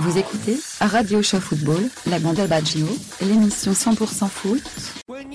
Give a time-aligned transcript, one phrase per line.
[0.00, 2.86] Vous écoutez Radio Show Football, la bande Baggio,
[3.20, 4.62] l'émission 100% foot.
[5.06, 5.26] Les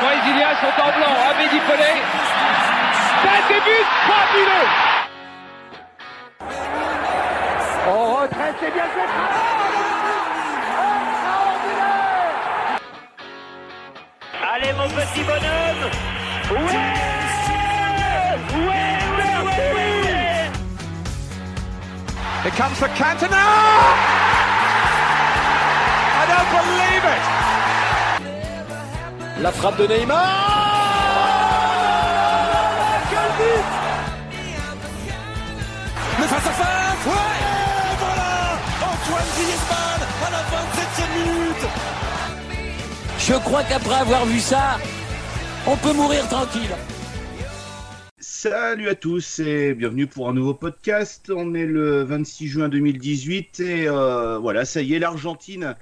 [0.00, 1.92] Brésiliens sont en blanc, Abedi Pelé.
[3.22, 4.68] Ça débute fabuleux
[7.86, 9.10] En retraite, c'est bien fait.
[14.54, 15.84] Allez mon petit bonhomme.
[16.50, 16.78] Ouais,
[18.56, 19.87] ouais, ouais
[22.42, 23.46] Here comes the Cantona!
[26.20, 27.22] I don't believe it!
[29.42, 30.18] La frappe de Neymar!
[33.10, 33.66] Quel but!
[36.18, 37.38] Le face-à-face Ouais!
[37.90, 38.32] Et voilà!
[38.88, 41.64] Antoine Griezmann à la 27e minute!
[43.18, 44.78] Je crois qu'après avoir vu ça,
[45.66, 46.76] on peut mourir tranquille.
[48.50, 51.30] Salut à tous et bienvenue pour un nouveau podcast.
[51.34, 55.76] On est le 26 juin 2018 et euh, voilà, ça y est, l'Argentine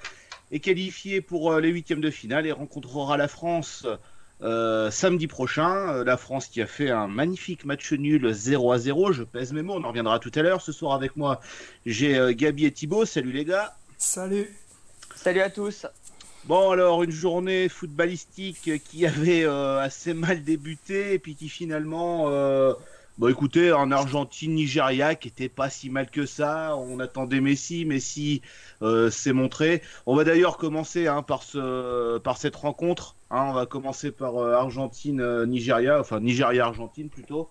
[0.50, 3.86] est qualifiée pour euh, les huitièmes de finale et rencontrera la France
[4.42, 6.02] euh, samedi prochain.
[6.02, 9.12] La France qui a fait un magnifique match nul 0 à 0.
[9.12, 10.60] Je pèse mes mots, on en reviendra tout à l'heure.
[10.60, 11.40] Ce soir avec moi,
[11.84, 13.04] j'ai euh, Gabi et Thibaut.
[13.04, 13.76] Salut les gars.
[13.96, 14.50] Salut.
[15.14, 15.86] Salut à tous.
[16.46, 22.26] Bon alors une journée footballistique qui avait euh, assez mal débuté et puis qui finalement,
[22.28, 22.72] euh,
[23.18, 26.76] bon écoutez, en Argentine-Nigeria qui était pas si mal que ça.
[26.76, 28.42] On attendait Messi, Messi
[28.82, 29.82] euh, s'est montré.
[30.06, 33.16] On va d'ailleurs commencer hein, par ce, par cette rencontre.
[33.30, 33.46] hein.
[33.48, 37.50] on va commencer par euh, Argentine-Nigeria, enfin Nigeria-Argentine plutôt.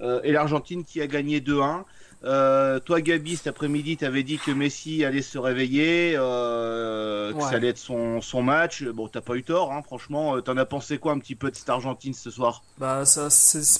[0.00, 1.84] Euh, et l'Argentine qui a gagné 2-1.
[2.24, 7.36] Euh, toi, Gabi, cet après-midi, tu avais dit que Messi allait se réveiller, euh, que
[7.36, 7.42] Ouais.
[7.42, 8.82] ça allait être son, son match.
[8.84, 10.36] Bon, t'as pas eu tort, hein, franchement.
[10.36, 12.62] Euh, T'en as pensé quoi un petit peu de cette Argentine ce soir?
[12.78, 13.28] Bah, ça,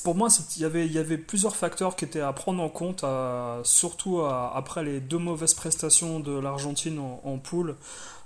[0.05, 2.69] pour moi, il y avait, il y avait plusieurs facteurs qui étaient à prendre en
[2.69, 3.05] compte,
[3.65, 7.77] surtout après les deux mauvaises prestations de l'Argentine en, en poule.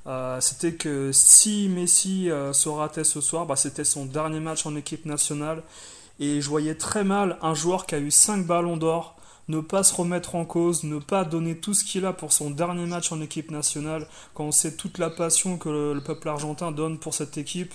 [0.07, 4.75] Euh, c'était que si Messi se ratait ce soir, bah, c'était son dernier match en
[4.77, 5.63] équipe nationale.
[6.19, 9.17] Et je voyais très mal un joueur qui a eu 5 ballons d'or
[9.49, 12.51] ne pas se remettre en cause, ne pas donner tout ce qu'il a pour son
[12.51, 16.29] dernier match en équipe nationale, quand on sait toute la passion que le, le peuple
[16.29, 17.75] argentin donne pour cette équipe.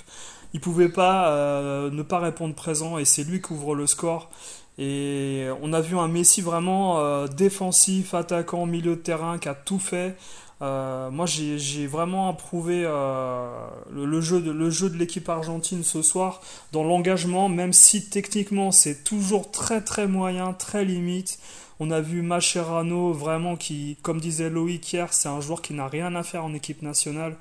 [0.54, 4.30] Il pouvait pas euh, ne pas répondre présent et c'est lui qui ouvre le score.
[4.78, 9.54] Et on a vu un Messi vraiment euh, défensif, attaquant, milieu de terrain, qui a
[9.54, 10.18] tout fait.
[10.62, 13.50] Euh, moi, j'ai vraiment approuvé euh,
[13.92, 18.72] le, jeu de, le jeu de l'équipe argentine ce soir dans l'engagement, même si techniquement
[18.72, 21.40] c'est toujours très très moyen, très limite.
[21.82, 25.88] On a vu Mascherano vraiment qui, comme disait Loïc hier, c'est un joueur qui n'a
[25.88, 27.36] rien à faire en équipe nationale.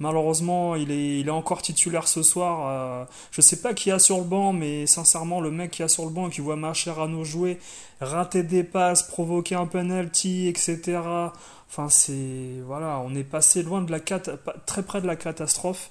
[0.00, 2.66] Malheureusement, il est, il est encore titulaire ce soir.
[2.68, 5.88] Euh, je sais pas qui a sur le banc, mais sincèrement, le mec qui a
[5.88, 7.58] sur le banc et qui voit Mascherano jouer,
[8.00, 11.00] rater des passes, provoquer un penalty, etc.
[11.70, 15.90] Enfin, c'est voilà, on est passé loin de la très près de la catastrophe.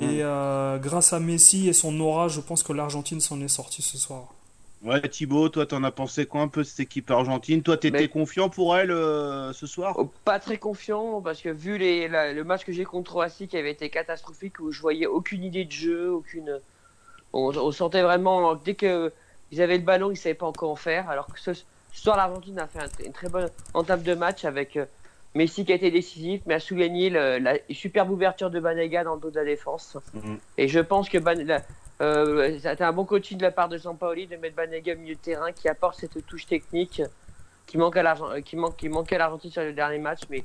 [0.00, 3.80] Et euh, grâce à Messi et son aura, je pense que l'Argentine s'en est sortie
[3.82, 4.24] ce soir.
[4.82, 7.62] Ouais, Thibaut, toi, t'en as pensé quoi un peu de cette équipe argentine?
[7.62, 9.94] Toi, t'étais Mais- confiant pour elle euh, ce soir?
[9.98, 13.48] Oh, Pas très confiant parce que vu les, la- le match que j'ai contre Croatie
[13.48, 16.60] qui avait été catastrophique où je voyais aucune idée de jeu, aucune.
[17.32, 19.10] On, on sentait vraiment dès que
[19.50, 21.08] ils avaient le ballon, ils savaient pas encore en faire.
[21.08, 21.64] Alors que ce, ce
[21.94, 24.84] soir, l'Argentine a fait un- une très bonne entame de match avec euh,
[25.36, 29.16] Messi qui a été décisif, mais a souligné le- la superbe ouverture de Banega dans
[29.16, 29.98] le dos de la défense.
[30.14, 30.38] Mhm.
[30.56, 31.62] Et je pense que la-
[32.00, 34.94] euh, ça a été un bon coaching de la part de Sampaoli de mettre Banega
[34.94, 37.02] au milieu de terrain qui apporte cette touche technique
[37.66, 40.20] qui manque à l'Argent- euh, qui manque qui manquait à l'Argentine sur le dernier match
[40.30, 40.42] mais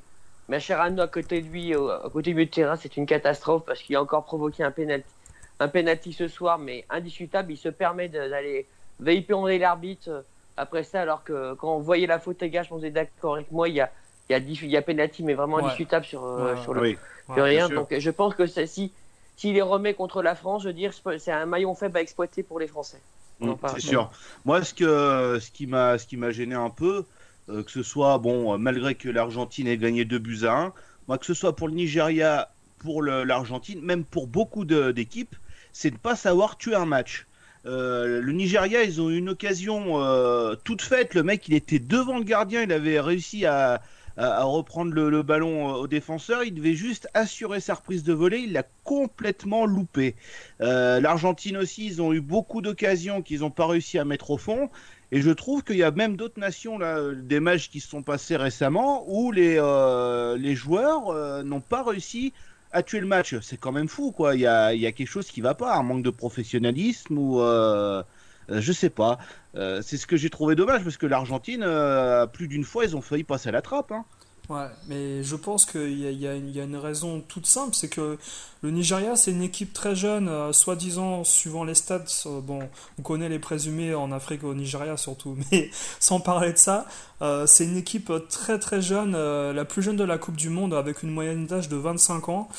[0.50, 3.64] Mascherano à côté de lui au- à côté du milieu de terrain c'est une catastrophe
[3.66, 5.06] parce qu'il a encore provoqué un penalty
[5.60, 8.66] un penalty ce soir mais indiscutable il se permet d'aller
[9.00, 10.22] véhiculer l'arbitre euh,
[10.58, 13.70] après ça alors que quand on voyait la faute gage on était d'accord avec moi
[13.70, 13.90] il y a
[14.32, 15.64] y a, y a penalty mais vraiment Ouais.
[15.64, 16.98] indiscutable sur, euh, Ouais, sur le Oui,
[17.30, 18.94] rien donc je pense que c'est- si
[19.36, 22.44] s'il les remet contre la France je veux dire c'est un maillon faible à exploiter
[22.44, 23.02] pour les Français
[23.40, 24.12] Mm, c'est sûr.
[24.46, 27.08] Moi, ce que ce qui m'a ce qui m'a gêné un peu,
[27.50, 30.74] euh, que ce soit bon, euh, malgré que l'Argentine ait gagné 2 buts à 1,
[31.08, 35.36] moi que ce soit pour le Nigeria, pour l'Argentine, même pour beaucoup de- d'équipes,
[35.72, 37.28] c'est de pas savoir tuer un match.
[37.66, 41.14] Euh, le Nigeria, ils ont eu une occasion euh, toute faite.
[41.14, 43.82] Le mec, il était devant le gardien, il avait réussi à,
[44.18, 46.44] à, reprendre le, ballon euh, au défenseur.
[46.44, 48.40] Il devait juste assurer sa reprise de volée.
[48.40, 50.16] Il l'a complètement loupé.
[50.62, 54.38] Euh, L'Argentine aussi, ils ont eu beaucoup d'occasions qu'ils n'ont pas réussi à mettre au
[54.38, 54.70] fond.
[55.12, 58.02] Et je trouve qu'il y a même d'autres nations, là, des matchs qui se sont
[58.02, 62.32] passés récemment, où les, euh, les joueurs n'ont pas réussi
[62.72, 63.36] à tuer le match.
[63.42, 64.36] C'est quand même fou, quoi.
[64.36, 67.18] Il y a, il y a quelque chose qui va pas, un manque de professionnalisme
[67.18, 67.42] ou
[68.50, 69.18] je sais pas.
[69.56, 72.96] Euh, c'est ce que j'ai trouvé dommage parce que l'Argentine, euh, plus d'une fois, ils
[72.96, 73.92] ont failli passer à la trappe.
[73.92, 74.06] Hein.
[74.50, 78.18] Ouais, mais je pense qu'il y, a une raison toute simple, c'est que
[78.64, 82.60] le Nigeria, c'est une équipe très jeune, euh, soi-disant, suivant les stats, euh, bon,
[83.00, 85.70] on connaît les présumés en Afrique, au Nigeria surtout, mais
[86.02, 86.86] sans parler de ça,
[87.22, 90.50] euh, c'est une équipe très très jeune, euh, la plus jeune de la Coupe du
[90.50, 92.50] Monde, avec une moyenne d'âge de 25 ans.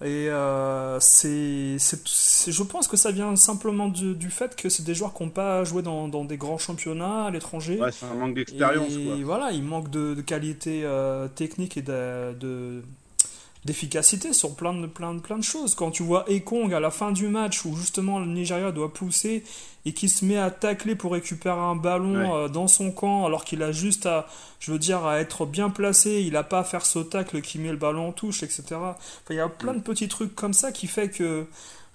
[0.00, 4.94] Et euh, c'est, je pense que ça vient simplement du, du fait que c'est des
[4.94, 7.80] joueurs qui n'ont pas joué dans, dans, des grands championnats à l'étranger.
[7.80, 8.92] Ouais, c'est un manque d'expérience.
[9.24, 12.82] Voilà, il manque de, de qualité euh, technique et de, de,
[13.68, 15.74] d'efficacité sur plein de, plein, de, plein de choses.
[15.74, 19.44] Quand tu vois Ekong à la fin du match où justement le Nigeria doit pousser
[19.84, 22.30] et qui se met à tacler pour récupérer un ballon Ouais.
[22.44, 24.26] euh, dans son camp alors qu'il a juste à,
[24.58, 27.58] je veux dire, à être bien placé, il n'a pas à faire ce tacle qui
[27.58, 28.62] met le ballon en touche, etc.
[28.72, 28.94] Enfin,
[29.30, 31.46] il y a plein de petits trucs comme ça qui fait que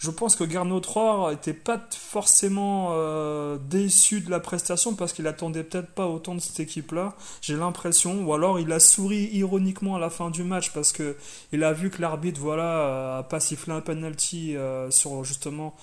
[0.03, 5.27] je pense que Garneau 3 était pas forcément euh, déçu de la prestation parce qu'il
[5.27, 7.15] attendait peut-être pas autant de cette équipe-là.
[7.39, 11.15] J'ai l'impression, ou alors il a souri ironiquement à la fin du match parce que
[11.53, 15.73] il a vu que l'arbitre, voilà, euh, a pas sifflé un penalty euh, sur justement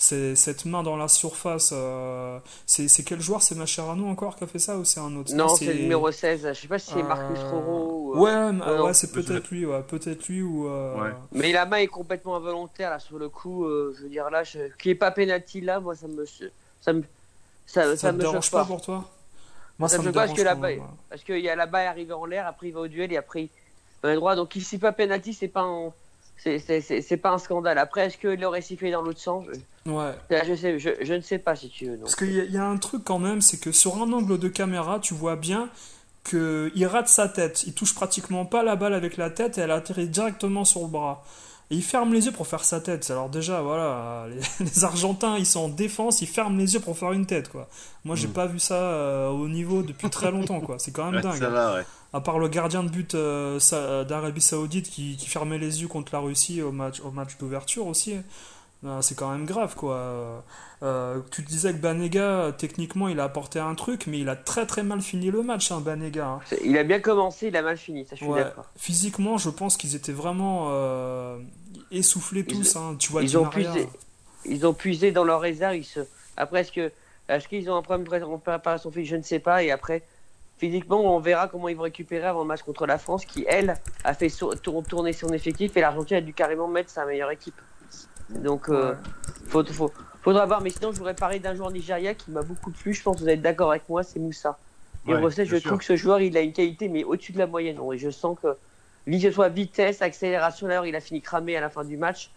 [0.00, 1.70] c'est- cette main dans la surface.
[1.72, 3.42] euh, c'est quel joueur?
[3.42, 5.32] C'est Mascherano encore qui a fait ça ou c'est un autre?
[5.34, 6.48] Non, c'est le numéro 16.
[6.48, 8.14] Je sais pas si c'est Marcus Euh, Roro.
[8.16, 8.16] ou,
[8.62, 10.66] euh, Ouais, c'est peut-être lui, ouais, peut-être lui ou.
[10.68, 11.14] euh, Ouais.
[11.32, 13.64] Mais la main est complètement involontaire là sur le coup.
[13.66, 14.58] euh, je veux dire là, je...
[14.58, 16.24] n'y ait pas penalty là, moi ça me
[16.80, 17.02] ça me
[17.66, 18.64] ça, Ça, ça te me dérange pas pas.
[18.64, 19.04] pour toi?
[19.78, 20.54] Moi, Ça ça, me me choque pas parce dérange que la
[21.08, 23.16] parce qu'il y a la balle arrivée en l'air, après il va au duel et
[23.16, 23.50] après il
[24.02, 24.34] va droit.
[24.36, 25.92] Donc ici pas penalty, c'est pas un...
[26.42, 27.78] c'est c'est- c'est- c'est pas un scandale.
[27.78, 29.44] Après est-ce qu'il aurait sifflé dans l'autre sens?
[29.86, 30.12] Ouais.
[30.30, 31.92] Là, je sais, je, je ne sais pas si tu veux.
[31.96, 32.02] donc.
[32.04, 34.48] Parce qu'il y, y a un truc quand même, c'est que sur un angle de
[34.48, 35.68] caméra, tu vois bien
[36.24, 37.64] qu'il rate sa tête.
[37.66, 40.88] Il touche pratiquement pas la balle avec la tête et elle atterrit directement sur le
[40.88, 41.24] bras.
[41.72, 43.08] Et il ferme les yeux pour faire sa tête.
[43.10, 46.98] Alors déjà, voilà, les, les Argentins, ils sont en défense, ils ferment les yeux pour
[46.98, 47.68] faire une tête, quoi.
[48.04, 48.32] Moi, j'ai Mm.
[48.32, 50.78] pas vu ça euh, au niveau depuis très longtemps, quoi.
[50.78, 51.38] C'est quand même Ouais, dingue.
[51.38, 51.84] ça va, ouais.
[52.12, 53.58] À part le gardien de but euh,
[54.04, 57.86] d'Arabie Saoudite qui, qui fermait les yeux contre la Russie au match, au match d'ouverture
[57.86, 58.16] aussi.
[58.84, 60.42] Euh, C'est quand même grave quoi.
[60.82, 64.64] Euh, tu disais que Banega, techniquement, il a apporté un truc, mais il a très
[64.66, 66.26] très mal fini le match, hein, Banega.
[66.26, 66.40] hein.
[66.64, 68.42] Il a bien commencé, il a mal fini, ça je suis Ouais.
[68.42, 68.64] d'accord.
[68.76, 71.38] Physiquement, je pense qu'ils étaient vraiment euh,
[71.90, 72.76] essoufflés Ils- tous.
[72.76, 72.96] hein.
[72.98, 73.86] Tu vois, ils ont puisé.
[74.46, 75.76] Ils ont puisé dans leur réserve.
[75.76, 76.00] Ils se...
[76.38, 76.90] Après, est-ce que
[77.28, 79.62] est-ce qu'ils ont un problème de préparation physique Je ne sais pas.
[79.62, 80.02] Et après,
[80.64, 83.76] physiquement, on verra comment ils vont récupérer avant le match contre la France, qui elle
[84.04, 84.28] a fait
[84.88, 87.58] tourner son effectif et l'Argentine a dû carrément mettre sa meilleure équipe.
[88.28, 88.96] Donc, euh, Ouais.
[89.46, 89.90] faut, faut-
[90.22, 90.60] faudra voir.
[90.60, 92.92] Mais sinon, je voudrais parler d'un joueur Nigeria qui m'a beaucoup plu.
[92.92, 94.02] Je pense que vous êtes d'accord avec moi.
[94.02, 94.58] C'est Moussa.
[95.08, 97.38] Et Ouais, Rosset, je trouve que ce joueur, il a une qualité, mais au-dessus de
[97.38, 97.78] la moyenne.
[97.94, 98.48] Et je sens que,
[99.06, 102.30] que ce soit vitesse, accélération, d'ailleurs, il a fini cramé à la fin du match.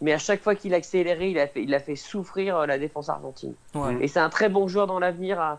[0.00, 2.66] Mais à chaque fois qu'il a accéléré, il a fait, il a fait souffrir euh,
[2.66, 3.54] la défense argentine.
[3.74, 3.96] Ouais.
[4.00, 5.40] Et c'est un très bon joueur dans l'avenir.
[5.40, 5.58] à-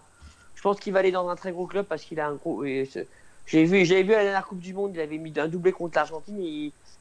[0.56, 2.66] Je pense qu'il va aller dans un très gros club parce qu'il a un gros.
[2.66, 5.98] J'ai vu, j'avais vu la dernière Coupe du Monde, il avait mis un doublé contre
[5.98, 6.40] l'Argentine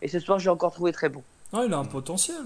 [0.02, 1.24] et ce soir, j'ai encore trouvé très bon.
[1.54, 2.36] Ouais, il a un potentiel.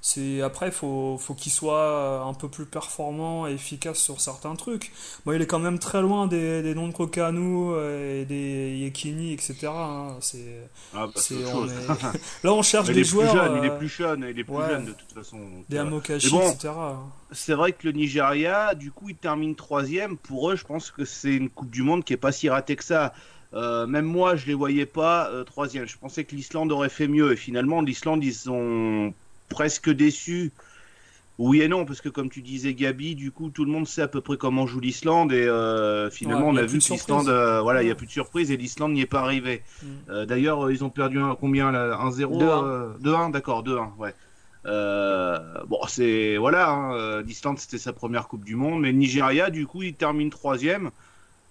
[0.00, 4.92] C'est après, faut faut qu'il soit un peu plus performant et efficace sur certains trucs.
[5.24, 7.74] Bon, il est quand même très loin des, des noms de Kokanu
[8.20, 9.66] et des Yekini, etc.
[9.66, 10.16] hein.
[10.20, 11.12] C'est Ah, bah,
[11.54, 14.44] on est- là on cherche des joueurs, jeune, il est euh, plus jeune, il est
[14.44, 14.68] plus ouais.
[14.68, 15.36] jeune de toute façon.
[15.38, 16.72] donc, des euh, Mais bon, etc.
[17.32, 20.16] c'est vrai que le Nigeria, du coup, il termine troisième.
[20.16, 22.76] Pour eux, je pense que c'est une Coupe du Monde qui est pas si ratée
[22.76, 23.12] que ça.
[23.54, 25.86] Euh, même moi, je les voyais pas euh, troisième.
[25.86, 27.32] Je pensais que l'Islande aurait fait mieux.
[27.32, 29.14] Et finalement, l'Islande, ils sont
[29.48, 30.52] presque déçus.
[31.38, 34.02] Oui et non, parce que comme tu disais, Gabi, du coup, tout le monde sait
[34.02, 35.32] à peu près comment joue l'Islande.
[35.32, 37.28] Et euh, finalement, Ouais, on a vu que l'Islande,
[37.62, 39.62] voilà, il y a plus de surprise et l'Islande n'y est pas arrivée.
[39.82, 40.24] Mm.
[40.26, 42.64] D'ailleurs, ils ont perdu un, combien là 1-0 2-1.
[42.64, 44.14] euh, 2-1, d'accord, 2-1, ouais.
[44.66, 49.66] Euh, bon, c'est voilà, hein, l'Islande c'était sa première Coupe du Monde, mais Nigeria, du
[49.66, 50.90] coup, il termine troisième.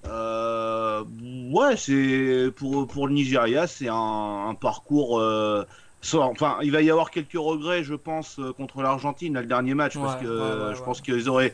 [0.06, 1.04] Euh,
[1.52, 5.20] ouais, c'est pour pour le Nigeria, c'est un, un parcours.
[5.20, 5.64] euh,
[6.02, 9.74] sans- enfin, il va y avoir quelques regrets, je pense, euh, contre l'Argentine, le dernier
[9.74, 11.54] match, parce que ouais, ouais, je pense qu'ils auraient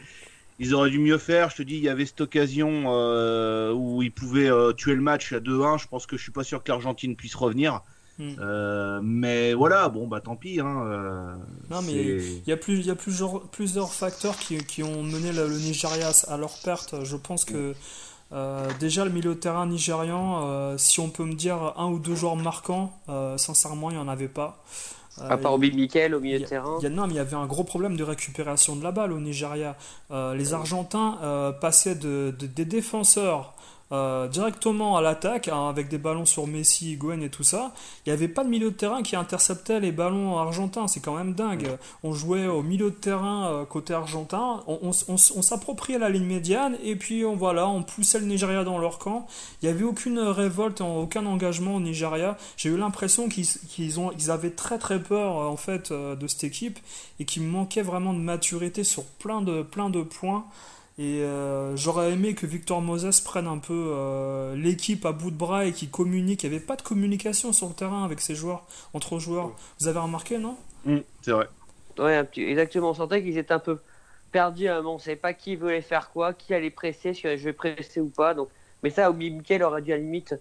[0.61, 1.49] ils auraient dû mieux faire.
[1.51, 5.31] Je te dis, il y avait cette occasion euh, où ils pouvaient tuer le match
[5.31, 5.77] à 2-1.
[5.77, 7.81] Je pense que je suis pas sûr que l'Argentine puisse revenir.
[8.17, 8.31] Mm.
[8.41, 10.59] Euh, mais voilà, bon bah tant pis.
[10.59, 11.33] Hein, euh,
[11.69, 14.83] Non, mais c'est- Il y a, plus, il y a plusieurs, plusieurs facteurs qui, qui
[14.83, 16.95] ont mené le, le Nigeria à leur perte.
[17.05, 17.73] Je pense que
[18.31, 21.99] euh, déjà le milieu de terrain nigérian, euh, si on peut me dire un ou
[21.99, 24.63] deux joueurs marquants, euh, sincèrement, il n'y en avait pas.
[25.21, 26.77] À part Obi Mikel au milieu il y de a- terrain.
[26.81, 29.19] a- non, mais il y avait un gros problème de récupération de la balle au
[29.19, 29.75] Nigeria.
[30.11, 33.53] Les Argentins passaient de, de- des défenseurs
[33.91, 37.73] euh, directement à l'attaque hein, avec des ballons sur Messi, Higuain et tout ça.
[38.05, 40.87] Il n'y avait pas de milieu de terrain qui interceptait les ballons argentins.
[40.87, 41.77] C'est quand même dingue.
[42.03, 44.63] On jouait au milieu de terrain euh, côté argentin.
[44.67, 48.25] On, on, on, on s'appropriait la ligne médiane et puis on, voilà, on poussait le
[48.25, 49.27] Nigeria dans leur camp.
[49.61, 52.37] Il n'y avait aucune révolte, aucun engagement au Nigeria.
[52.57, 56.79] J'ai eu l'impression qu'ils ont, ils avaient très très peur en fait de cette équipe
[57.19, 60.45] et qu'il manquait vraiment de maturité sur plein de, plein de points.
[60.99, 65.37] Et euh, j'aurais aimé que Victor Moses prenne un peu euh, l'équipe à bout de
[65.37, 66.43] bras et qu'il communique.
[66.43, 69.53] Il n'y avait pas de communication sur le terrain avec ses joueurs, entre joueurs.
[69.79, 70.57] Vous avez remarqué, non?
[70.83, 71.47] Mmh, C'est vrai.
[71.97, 72.89] Ouais, exactement.
[72.89, 73.79] On sentait qu'ils étaient un peu
[74.33, 74.67] perdus.
[74.67, 74.83] Hein.
[74.85, 78.01] on ne savait pas qui voulait faire quoi, qui allait presser, si je vais presser
[78.01, 78.33] ou pas.
[78.33, 78.49] Donc,
[78.83, 80.35] mais ça, Mikel aurait dû à la limite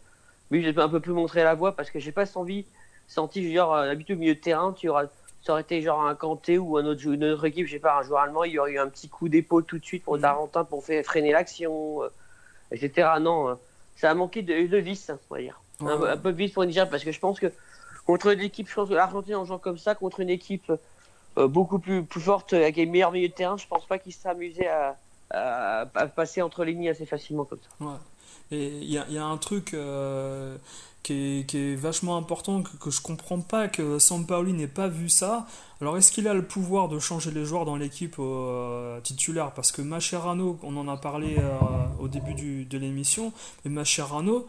[0.50, 2.66] lui, un peu plus montrer la voie parce que j'ai pas senti,
[3.06, 5.06] senti genre, d'habitude au milieu de terrain, tu auras
[5.42, 7.98] ça aurait été genre un Kanté ou un autre, une autre équipe, je sais pas,
[7.98, 10.18] un joueur allemand, il y aurait eu un petit coup d'épaule tout de suite pour
[10.18, 12.08] Darentin pour faire freiner l'action, euh,
[12.72, 13.08] etc.
[13.20, 13.54] Non, euh,
[13.96, 15.60] ça a manqué de, de vis, on va dire.
[15.80, 17.52] Un, peu de vis pour Niger parce que je pense que
[18.04, 20.72] contre une équipe, je pense que l'Argentine en jouant comme ça, contre une équipe
[21.38, 24.12] euh, beaucoup plus, plus forte, avec les meilleurs milieux de terrain, je pense pas qu'ils
[24.12, 24.96] s'amusaient à,
[25.30, 27.84] à, à, passer entre les lignes assez facilement comme ça.
[27.84, 27.96] Ouais.
[28.50, 29.74] Et il y, y a, un truc
[31.08, 34.88] qui est, qui est, vachement important, que, que je comprends pas que Sampaoli n'ait pas
[34.88, 35.46] vu ça.
[35.80, 39.52] Alors est-ce qu'il a le pouvoir de changer les joueurs dans l'équipe euh, titulaire?
[39.52, 41.58] Parce que Macherano, on en a parlé euh,
[41.98, 43.32] au début du, de l'émission,
[43.64, 44.46] mais Macherano,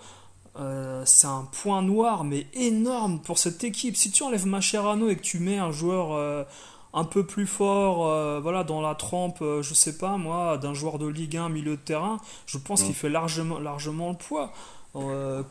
[0.59, 3.95] euh, c'est un point noir, mais énorme pour cette équipe.
[3.95, 6.45] Si tu enlèves Macherano et que tu mets un joueur
[6.93, 11.07] un peu plus fort, voilà, dans la trempe, je sais pas moi, d'un joueur de
[11.07, 12.85] Ligue 1 milieu de terrain, je pense mmh.
[12.85, 14.51] qu'il fait largement, largement le poids.
[14.95, 15.43] Euh,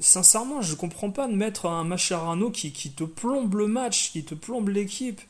[0.00, 4.24] sincèrement, je comprends pas de mettre un Macharano qui, qui te plombe le match, qui
[4.24, 5.20] te plombe l'équipe.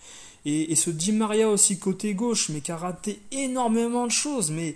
[0.45, 4.51] Et, et, ce Di Maria aussi côté gauche, mais qui a raté énormément de choses.
[4.51, 4.75] Mais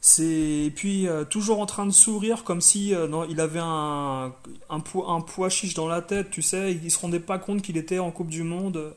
[0.00, 3.62] c'est et puis euh, toujours en train de sourire comme si euh, non, il avait
[3.62, 4.34] un,
[4.68, 6.72] un, poids, un poids chiche dans la tête, tu sais.
[6.72, 8.92] Il se rendait pas compte qu'il était en Coupe du Monde.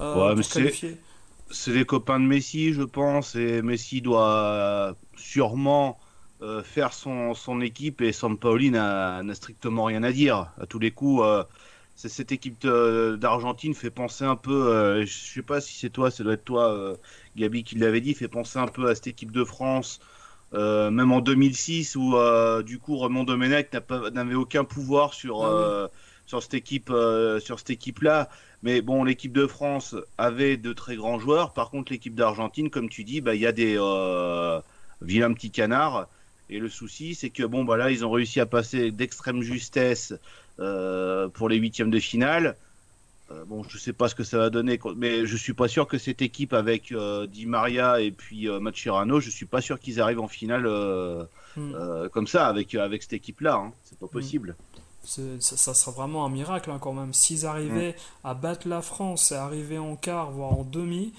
[0.00, 0.42] Euh, ouais,
[1.50, 3.34] c'est les copains de Messi, je pense.
[3.34, 5.98] Et Messi doit sûrement
[6.44, 10.50] euh, faire son, son, équipe et Sampaoli n'a strictement rien à dire.
[10.60, 11.42] À tous les coups, euh,
[11.94, 16.22] cette équipe d'Argentine fait penser un peu, euh, je sais pas si c'est toi, ça
[16.22, 16.96] doit être toi, euh,
[17.36, 20.00] Gabi, qui l'avait dit, fait penser un peu à cette équipe de France,
[20.52, 22.14] même en 2006, où
[22.62, 23.72] du coup Raymond Domenech
[24.12, 25.88] n'avait aucun pouvoir sur, ah oui.
[26.26, 26.92] sur cette équipe,
[27.40, 28.28] sur cette équipe-là.
[28.62, 31.54] Mais bon, l'équipe de France avait de très grands joueurs.
[31.54, 33.78] Par contre, l'équipe d'Argentine, comme tu dis, bah, il y a des
[35.00, 36.06] vilains petits canards.
[36.50, 40.14] Et le souci, c'est que bon, bah là, ils ont réussi à passer d'extrême justesse
[40.60, 42.56] euh, pour les huitièmes de finale.
[43.30, 45.86] Euh, bon, je sais pas ce que ça va donner, mais je suis pas sûr
[45.86, 49.80] que cette équipe avec euh, Di Maria et puis euh, Mascherano, je suis pas sûr
[49.80, 50.64] qu'ils arrivent en finale
[51.56, 52.08] mm.
[52.12, 53.54] comme ça avec avec cette équipe-là.
[53.54, 53.72] Hein.
[53.84, 54.56] C'est pas possible.
[55.06, 55.40] Mm.
[55.40, 57.14] Ça, ça sera vraiment un miracle hein, quand même.
[57.14, 58.28] S'ils arrivaient mm.
[58.28, 61.14] à battre la France et arriver en quart, voire en demi,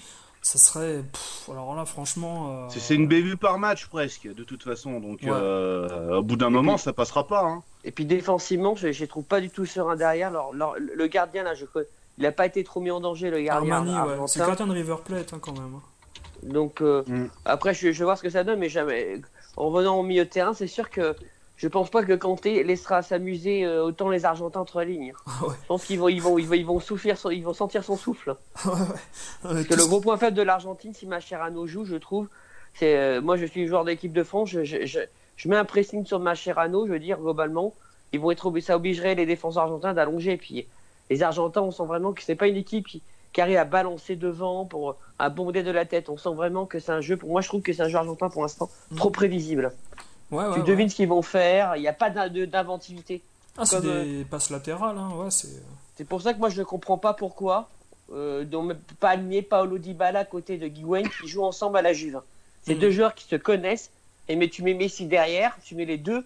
[0.46, 1.02] ça serait.
[1.02, 2.66] Pff, alors là, franchement.
[2.66, 2.68] Euh...
[2.70, 5.00] C'est une bévue par match presque, de toute façon.
[5.00, 5.28] Donc, ouais.
[5.28, 7.42] euh, au bout d'un moment, puis, ça passera pas.
[7.42, 7.64] Hein.
[7.82, 10.28] Et puis défensivement, je ne trouve pas du tout serein derrière.
[10.28, 11.64] Alors, alors, le gardien, là, je...
[12.18, 13.74] il n'a pas été trop mis en danger, le gardien.
[13.74, 14.28] Armani, ouais.
[14.28, 15.80] C'est gardien de River Plate, hein, quand même.
[16.44, 17.28] Donc, euh, mm.
[17.44, 19.20] après, je, je, vais voir ce que ça donne, mais jamais.
[19.56, 21.16] En revenant au milieu de terrain, c'est sûr que
[21.56, 25.12] je pense pas que Kanté laissera s'amuser euh, autant les Argentins entre les lignes.
[25.26, 25.54] Ah ouais.
[25.62, 27.96] Je pense qu'ils vont, ils vont, ils vont, ils vont souffrir, ils vont sentir son
[27.96, 28.36] souffle.
[28.64, 28.86] Ouais, ouais.
[29.42, 32.28] Parce que le gros point faible de l'Argentine, si Mascherano joue, je trouve,
[32.74, 35.00] c'est euh, moi, je suis joueur d'équipe de France, je, je, je,
[35.36, 37.72] je, mets un pressing sur Mascherano, je veux dire globalement,
[38.12, 40.36] ils vont être ça obligerait les défenseurs argentins d'allonger.
[40.36, 40.66] Puis
[41.08, 44.14] les Argentins, on sent vraiment que c'est pas une équipe qui, qui arrive à balancer
[44.16, 46.10] devant pour à bonder de la tête.
[46.10, 47.16] On sent vraiment que c'est un jeu.
[47.16, 48.96] Pour moi, je trouve que c'est un jeu argentin pour l'instant mmh.
[48.96, 49.72] trop prévisible.
[50.30, 50.88] Ouais, ouais, tu devines ouais.
[50.88, 53.22] ce qu'ils vont faire, il n'y a pas d'inventivité.
[53.58, 54.24] Ah, c'est des euh...
[54.28, 55.10] passes latérales, hein.
[55.16, 55.62] ouais, c'est.
[55.96, 57.70] C'est pour ça que moi je ne comprends pas pourquoi
[58.12, 61.92] euh, donc pas aligner Paolo Dybala à côté de Guiguen qui jouent ensemble à la
[61.92, 62.20] Juve.
[62.64, 62.78] C'est mmh.
[62.78, 63.90] deux joueurs qui se connaissent,
[64.28, 66.24] et mais tu mets Messi derrière, tu mets les deux,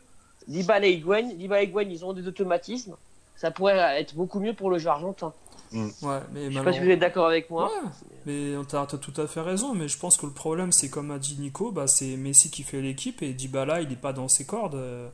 [0.48, 1.22] Dybala et Higuain.
[1.34, 2.96] Dybala et Higuain, ils ont des automatismes.
[3.36, 5.32] Ça pourrait être beaucoup mieux pour le jeu argentin.
[5.72, 5.88] Mmh.
[6.02, 7.66] Ouais, mais je sais pas si vous êtes d'accord avec moi.
[7.66, 7.90] Ouais,
[8.26, 9.74] mais tu as, tout à fait raison.
[9.74, 12.62] Mais je pense que le problème, c'est comme a dit Nico, bah, c'est Messi qui
[12.62, 14.74] fait l'équipe et Dybala, il n'est pas dans ses cordes.
[14.74, 15.08] Euh,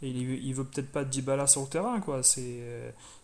[0.00, 2.22] et il, il veut peut-être pas de Dybala sur le terrain, quoi.
[2.22, 2.60] C'est,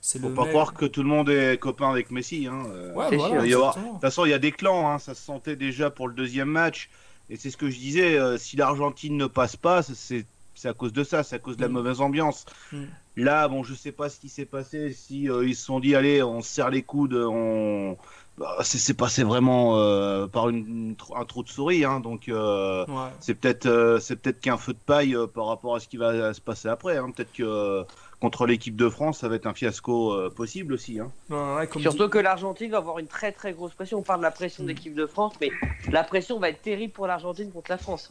[0.00, 0.34] c'est Faut le.
[0.34, 0.50] pas mec...
[0.50, 2.46] croire que tout le monde est copain avec Messi.
[2.46, 2.64] Hein.
[2.94, 3.76] Ouais, voilà, il avoir...
[3.76, 4.90] De toute façon, il y a des clans.
[4.90, 4.98] Hein.
[4.98, 6.90] Ça se sentait déjà pour le deuxième match.
[7.30, 8.18] Et c'est ce que je disais.
[8.18, 11.56] Euh, si l'Argentine ne passe pas, c'est c'est à cause de ça, c'est à cause
[11.56, 11.72] de la mmh.
[11.72, 12.46] mauvaise ambiance.
[12.72, 12.84] Mmh.
[13.16, 15.94] Là, bon, je sais pas ce qui s'est passé, si euh, ils se sont dit,
[15.94, 17.96] allez, on se serre les coudes, on,
[18.38, 23.10] bah, c'est passé vraiment euh, par une, un trou de souris, hein, donc euh, Ouais.
[23.20, 25.96] c'est peut-être euh, c'est peut-être qu'un feu de paille euh, par rapport à ce qui
[25.96, 26.96] va se passer après.
[26.96, 27.12] Hein.
[27.14, 27.84] Peut-être que euh,
[28.18, 30.98] contre l'équipe de France, ça va être un fiasco euh, possible aussi.
[30.98, 31.12] Hein.
[31.30, 33.98] Ouais, ouais, comme Surtout dit- que l'Argentine va avoir une très très grosse pression.
[33.98, 35.50] On parle de la pression de l'équipe de France, mais
[35.92, 38.10] la pression va être terrible pour l'Argentine contre la France.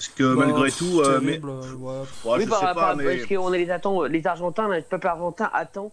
[0.00, 1.66] Parce que Bah, malgré tout, euh, mais terrible, ouais.
[1.82, 2.02] Ouais,
[2.38, 4.80] oui, je par, sais pas, par- mais parce qu'on est les attend, les Argentins, le
[4.80, 5.92] peuple argentin attend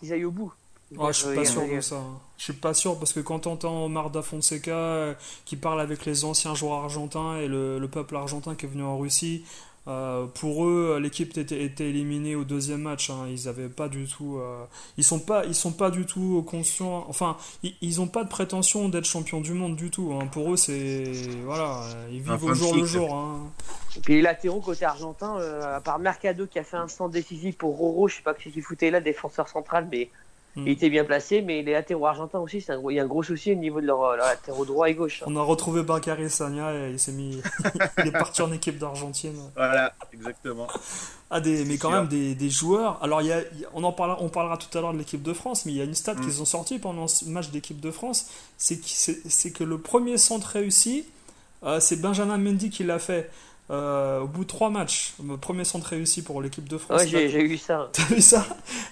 [0.00, 0.50] qu'ils aillent au bout.
[0.96, 2.00] Ouais, je suis Euh, pas sûr de ça.
[2.38, 6.24] Je suis pas sûr parce que quand t'entends Marda Fonseca euh, qui parle avec les
[6.24, 9.44] anciens joueurs argentins et le, le peuple argentin qui est venu en Russie,
[9.88, 13.10] euh, pour eux, l'équipe était, était éliminée au deuxième match.
[13.10, 13.26] hein.
[13.28, 14.64] Ils avaient pas du tout, euh,
[14.96, 17.04] ils sont pas, ils sont pas du tout conscients.
[17.08, 20.12] Enfin, ils, ils ont pas de prétention d'être champions du monde du tout.
[20.12, 20.26] hein.
[20.28, 21.12] Pour eux, c'est
[21.44, 23.14] voilà, ils vivent au jour le jour.
[23.14, 23.50] hein.
[23.96, 27.10] Et puis les latéraux côté argentin, euh, à part Mercado qui a fait un centre
[27.12, 30.10] décisif pour Roro, je sais pas qui qu'il foutait là, défenseur central, mais
[30.54, 30.66] Mm.
[30.66, 31.40] il était bien placé.
[31.42, 33.80] Mais les latéraux argentins aussi, c'est un il y a un gros souci au niveau
[33.80, 35.22] de leur, leur latéraux droit et gauche.
[35.22, 35.26] hein.
[35.28, 37.40] On a retrouvé Bakary Sagna et il s'est mis,
[37.98, 39.36] il est parti en équipe d'Argentine.
[39.56, 40.66] voilà, exactement.
[41.30, 41.98] Ah, des, mais quand sûr.
[41.98, 42.98] même des, des joueurs.
[43.02, 43.40] Alors, il y a,
[43.72, 45.80] on, en parlera, on parlera tout à l'heure de l'équipe de France, mais il y
[45.80, 46.20] a une stat Mm.
[46.20, 48.26] qu'ils ont sortie pendant ce match d'équipe de France
[48.58, 51.06] c'est que, c'est- c'est que le premier centre réussi,
[51.64, 53.30] euh, c'est Benjamin Mendy qui l'a fait
[53.70, 55.14] euh, au bout de trois matchs.
[55.24, 57.02] Le premier centre réussi pour l'équipe de France.
[57.02, 57.88] Ouais, j'ai eu ça.
[57.92, 58.46] T'as vu ça?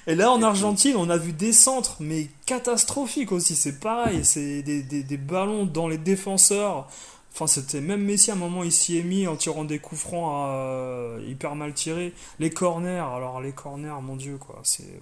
[0.06, 3.54] Et là, en Argentine, on a vu des centres, mais catastrophiques aussi.
[3.56, 6.88] C'est pareil, c'est des, des, des ballons dans les défenseurs.
[7.32, 10.00] Enfin, c'était même Messi à un moment, il s'y est mis en tirant des coups
[10.00, 12.12] francs euh, hyper mal tirés.
[12.40, 14.58] Les corners, alors les corners, mon dieu, quoi.
[14.64, 15.00] C'est.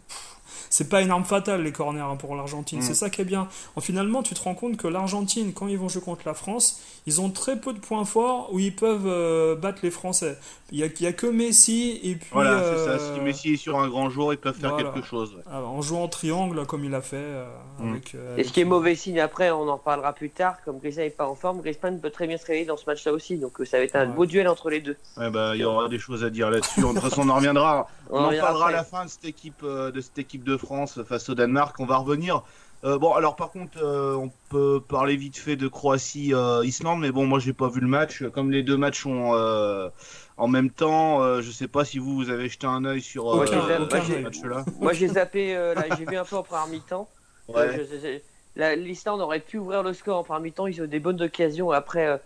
[0.71, 2.79] C'est pas une arme fatale, les corners, hein, pour l'Argentine.
[2.79, 2.83] Mm.
[2.83, 3.49] C'est ça qui est bien.
[3.77, 6.81] En, finalement, tu te rends compte que l'Argentine, quand ils vont jouer contre la France,
[7.07, 10.38] ils ont très peu de points forts où ils peuvent euh, battre les Français.
[10.71, 12.29] Il y a, a que Messi et puis.
[12.33, 13.15] Voilà, euh, c'est ça.
[13.15, 14.91] Si Messi est sur un grand jour, ils peuvent faire voilà.
[14.91, 15.35] quelque chose.
[15.35, 15.43] ouais.
[15.50, 17.47] ah, en jouant en triangle comme il a fait euh,
[17.79, 17.91] Mm.
[17.91, 20.79] avec, euh, Et ce qui est mauvais signe après, on en parlera plus tard, comme
[20.79, 23.37] Griezmann n'est pas en forme, Griezmann peut très bien se réveiller dans ce match-là aussi.
[23.37, 24.15] Donc euh, ça va être un Ouais.
[24.15, 24.97] beau duel entre les deux.
[25.17, 26.81] Ouais, bah, il y aura des choses à dire là-dessus.
[26.81, 27.87] De toute façon, on en reviendra.
[28.11, 30.57] On, en reviendra parlera à la fin de cette équipe, euh, de cette équipe de
[30.57, 31.76] France face au Danemark.
[31.78, 32.43] On va revenir.
[32.85, 37.26] Euh, bon, alors par contre, euh, on peut parler vite fait de Croatie-Islande, mais bon,
[37.26, 38.23] moi j'ai pas vu le match.
[38.33, 39.88] Comme les deux matchs sont euh,
[40.37, 43.28] en même temps, euh, je sais pas si vous, vous avez jeté un œil sur
[43.35, 44.23] euh, Aucun- euh, aucun ce œil.
[44.23, 44.64] match-là.
[44.81, 47.09] Moi j'ai zappé, euh, là, j'ai vu un peu en première mi-temps.
[47.49, 47.81] Ouais.
[47.81, 48.18] Euh,
[48.57, 51.20] la- L'Islande aurait pu ouvrir le score en première mi-temps, ils ont eu des bonnes
[51.20, 51.73] occasions.
[51.73, 52.16] Après, euh,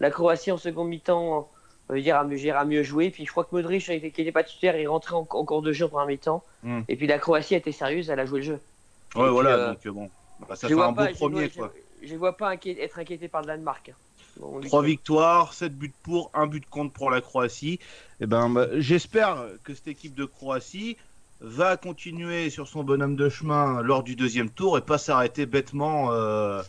[0.00, 1.48] la Croatie en seconde mi-temps,
[1.98, 3.10] dire, a, mieux, a mieux joué.
[3.10, 5.62] Puis je crois que Modric, était- qui n'était pas titulaire, est rentré en, en cours
[5.62, 6.42] de jeu en première mi-temps.
[6.62, 6.80] Mm.
[6.88, 8.60] Et puis la Croatie été sérieuse, elle a joué le jeu.
[9.16, 9.50] Ouais, voilà.
[9.50, 10.10] euh, donc bon,
[10.48, 11.48] bah, ça fait un beau pas, premier.
[11.48, 11.72] vois- quoi.
[12.02, 13.92] je- je vois pas inquiet- être inquiété par le Danemark.
[14.38, 17.80] Bon, lui- Trois victoires, 7 buts pour, un but contre pour la Croatie.
[18.20, 20.96] Et ben, bah, j'espère que cette équipe de Croatie
[21.40, 26.12] va continuer sur son bonhomme de chemin lors du deuxième tour et pas s'arrêter bêtement
[26.12, 26.62] euh,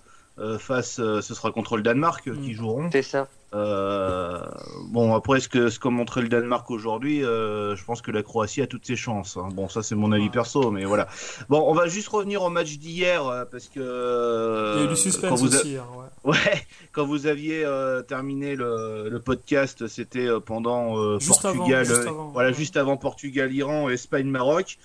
[0.57, 0.99] face.
[0.99, 2.53] euh, ce sera contre le Danemark euh, qui Mm.
[2.53, 2.89] joueront.
[2.91, 3.27] C'est ça.
[3.53, 4.39] Euh,
[4.87, 8.23] bon, après, ce que ce qu'a montré le Danemark aujourd'hui, euh, je pense que la
[8.23, 9.35] Croatie a toutes ses chances.
[9.37, 9.49] hein.
[9.53, 11.07] Bon, ça, c'est mon avis perso, mais voilà.
[11.49, 13.79] Bon, on va juste revenir au match d'hier euh, parce que.
[13.79, 16.05] il y a eu euh, du quand suspense vous a- aussi hein, ouais.
[16.31, 16.61] Ouais,
[16.93, 21.85] quand vous aviez euh, terminé le, le podcast, c'était euh, pendant euh, Juste avant, Portugal,
[21.85, 22.55] juste euh, avant, voilà, ouais.
[22.55, 24.77] juste avant Portugal, Iran, Espagne, Maroc.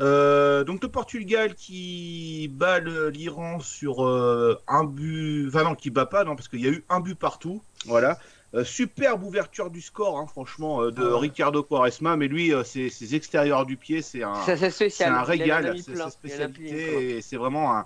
[0.00, 6.06] Euh, donc le Portugal qui bat l'Iran sur euh, un but, enfin non, qui bat
[6.06, 8.18] pas, non, parce qu'il y a eu un but partout, voilà.
[8.54, 11.18] Euh, superbe ouverture du score, hein, franchement, euh, de Ouais.
[11.18, 15.22] Ricardo Quaresma, mais lui, euh, ses, ses extérieurs du pied, c'est un, Ça, c'est un
[15.22, 17.84] régal, c'est sa spécialité et c'est vraiment un,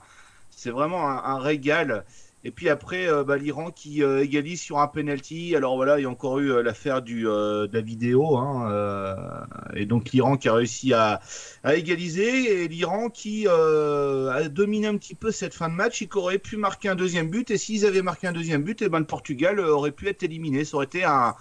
[0.50, 2.04] c'est vraiment un, un régal.
[2.44, 5.54] Et puis après, euh, bah, l'Iran qui euh, égalise sur un penalty.
[5.54, 9.86] Alors voilà, il y a encore eu euh, l'affaire du de la vidéo, hein, et
[9.86, 11.20] donc l'Iran qui a réussi à,
[11.62, 16.08] à égaliser et l'Iran qui a dominé un petit peu cette fin de match et
[16.08, 17.50] qui aurait pu marquer un deuxième but.
[17.50, 20.64] Et s'ils avaient marqué un deuxième but, et ben le Portugal aurait pu être éliminé.
[20.64, 21.34] Ça aurait été un,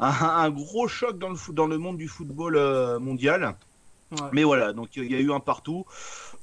[0.00, 2.54] un, un gros choc dans le dans le monde du football
[3.00, 3.56] mondial.
[4.12, 4.28] Ouais.
[4.32, 5.84] Mais voilà, donc il y a eu un partout.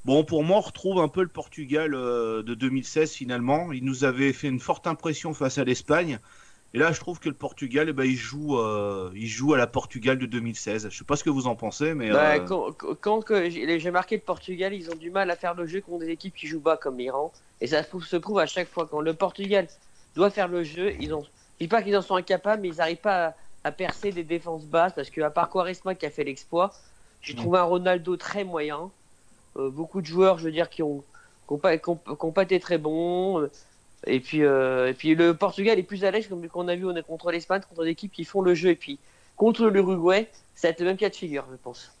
[0.04, 3.72] Bon, pour moi, on retrouve un peu le Portugal euh, de 2016 finalement.
[3.72, 6.18] Il nous avait fait une forte impression face à l'Espagne.
[6.72, 9.58] Et là, je trouve que le Portugal, eh ben, il, joue, euh, il joue à
[9.58, 10.88] la Portugal de 2016.
[10.88, 12.10] Je sais pas ce que vous en pensez, mais.
[12.10, 15.36] Bah, euh, quand quand que j'ai j'ai marqué le Portugal, ils ont du mal à
[15.36, 17.32] faire le jeu contre des équipes qui jouent bas comme l'Iran.
[17.60, 18.86] Et ça se prouve, se prouve à chaque fois.
[18.88, 19.66] Quand le Portugal
[20.14, 21.22] doit faire le jeu, ils ont.
[21.22, 24.24] Je dis pas qu'ils en sont incapables, mais ils n'arrivent pas à, à percer des
[24.24, 24.92] défenses basses.
[24.94, 26.72] Parce que, à part Quaresma qui a fait l'exploit,
[27.22, 28.90] j'ai trouvé un Ronaldo très moyen.
[29.56, 31.02] Euh, beaucoup de joueurs, je veux dire, qui ont,
[31.46, 33.48] qui ont, pas, qui ont- qui ont pas été très bons.
[34.06, 36.86] Et puis, euh, et puis le Portugal est plus à l'aise, comme qu'on a vu
[36.86, 38.70] on est contre l'Espagne, contre des équipes qui font le jeu.
[38.70, 38.98] Et puis
[39.36, 41.92] contre l'Uruguay, ça va être le même cas de figure, je pense.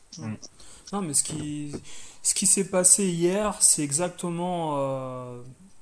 [0.92, 1.72] Non, mais ce qui,
[2.22, 4.76] ce qui s'est passé hier, c'est exactement.
[4.78, 5.40] euh,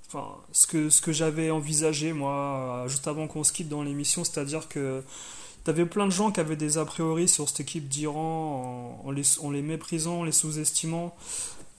[0.08, 4.24] enfin, ce que, ce que j'avais envisagé, moi, juste avant qu'on se quitte dans l'émission,
[4.24, 5.02] c'est-à-dire que
[5.68, 9.38] T'avais plein de gens qui avaient des a priori sur cette équipe d'Iran en, les,
[9.40, 11.14] en les méprisant, en les sous-estimant.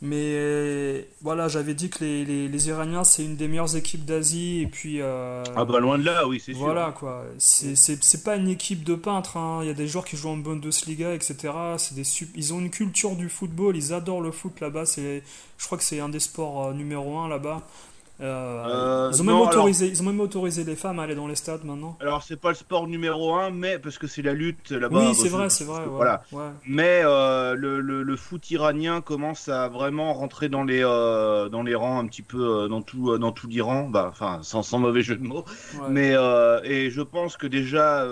[0.04, 4.62] Mais voilà, j'avais dit que les, les, Iraniens, c'est une des meilleures équipes d'Asie.
[4.62, 5.02] Et puis.
[5.02, 6.62] Euh, ah bah loin de là, oui, c'est sûr.
[6.62, 7.24] Voilà, quoi.
[7.40, 9.38] C'est pas une équipe de peintres.
[9.38, 9.62] Hein.
[9.64, 11.52] Il y a des joueurs qui jouent en Bundesliga, etc.
[11.96, 12.04] Des
[12.36, 13.76] Ils ont une culture du football.
[13.76, 14.84] Ils adorent le foot là-bas.
[14.98, 17.64] Je crois que c'est un des sports euh, numéro un là-bas.
[18.22, 21.28] Euh, euh, ils, ont même autorisé, ils ont même autorisé les femmes à aller dans
[21.28, 21.98] les stades maintenant.
[22.02, 25.00] Alors c'est pas le sport numéro un, mais parce que c'est la lutte là-bas.
[25.00, 25.84] Oui, c'est vrai, c'est vrai.
[25.88, 26.24] voilà.
[26.66, 32.00] Mais euh, le, le, foot iranien commence à vraiment rentrer dans les dans les rangs
[32.00, 35.24] un petit peu dans tout dans tout l'Iran, bah, enfin sans, sans, mauvais jeu de
[35.24, 35.46] mots.
[35.90, 36.16] Mais
[36.64, 38.06] et je pense que déjà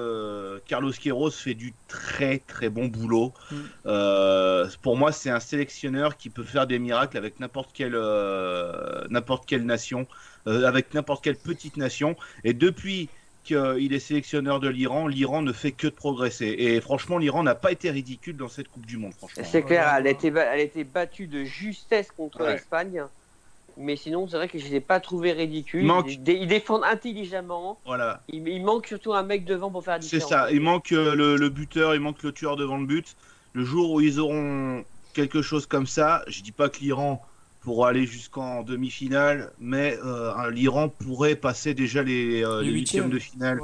[0.65, 3.33] Carlos Queiroz fait du très très bon boulot.
[3.51, 4.69] Mm.
[4.81, 7.99] pour moi, c'est un sélectionneur qui peut faire des miracles avec n'importe quelle
[9.09, 9.96] n'importe quelle nation
[10.47, 12.15] euh, avec n'importe quelle petite nation.
[12.43, 13.09] Et depuis
[13.43, 16.53] qu'il est sélectionneur de l'Iran, l'Iran ne fait que de progresser.
[16.57, 19.13] Et franchement, l'Iran n'a pas été ridicule dans cette Coupe du Monde.
[19.43, 23.03] C'est clair, elle a, été, elle a été battue de justesse contre l'Espagne.
[23.77, 25.89] Mais sinon, c'est vrai que je ne les ai pas trouvés ridicules.
[26.07, 27.79] Ils, défendent intelligemment.
[27.85, 28.21] Voilà.
[28.27, 30.51] Il, manque surtout un mec devant pour faire C'est ça.
[30.51, 33.15] Il manque euh, le, buteur, il manque le tueur devant le but.
[33.53, 34.83] Le jour où ils auront
[35.13, 37.23] quelque chose comme ça, je dis pas que l'Iran
[37.67, 43.59] pour aller jusqu'en demi-finale, mais euh, l'Iran pourrait passer déjà les, euh, huitièmes de finale.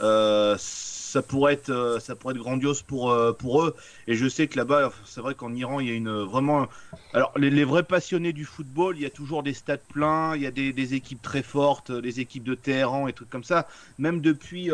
[0.00, 3.74] Euh, ça pourrait être, ça pourrait être grandiose pour pour eux.
[4.06, 6.68] Et je sais que là-bas, c'est vrai qu'en Iran, il y a une vraiment.
[7.14, 10.46] Alors les, vrais passionnés du football, il y a toujours des stades pleins, il y
[10.46, 13.66] a des, équipes très fortes, des équipes de Téhéran et trucs comme ça.
[13.98, 14.70] Même depuis,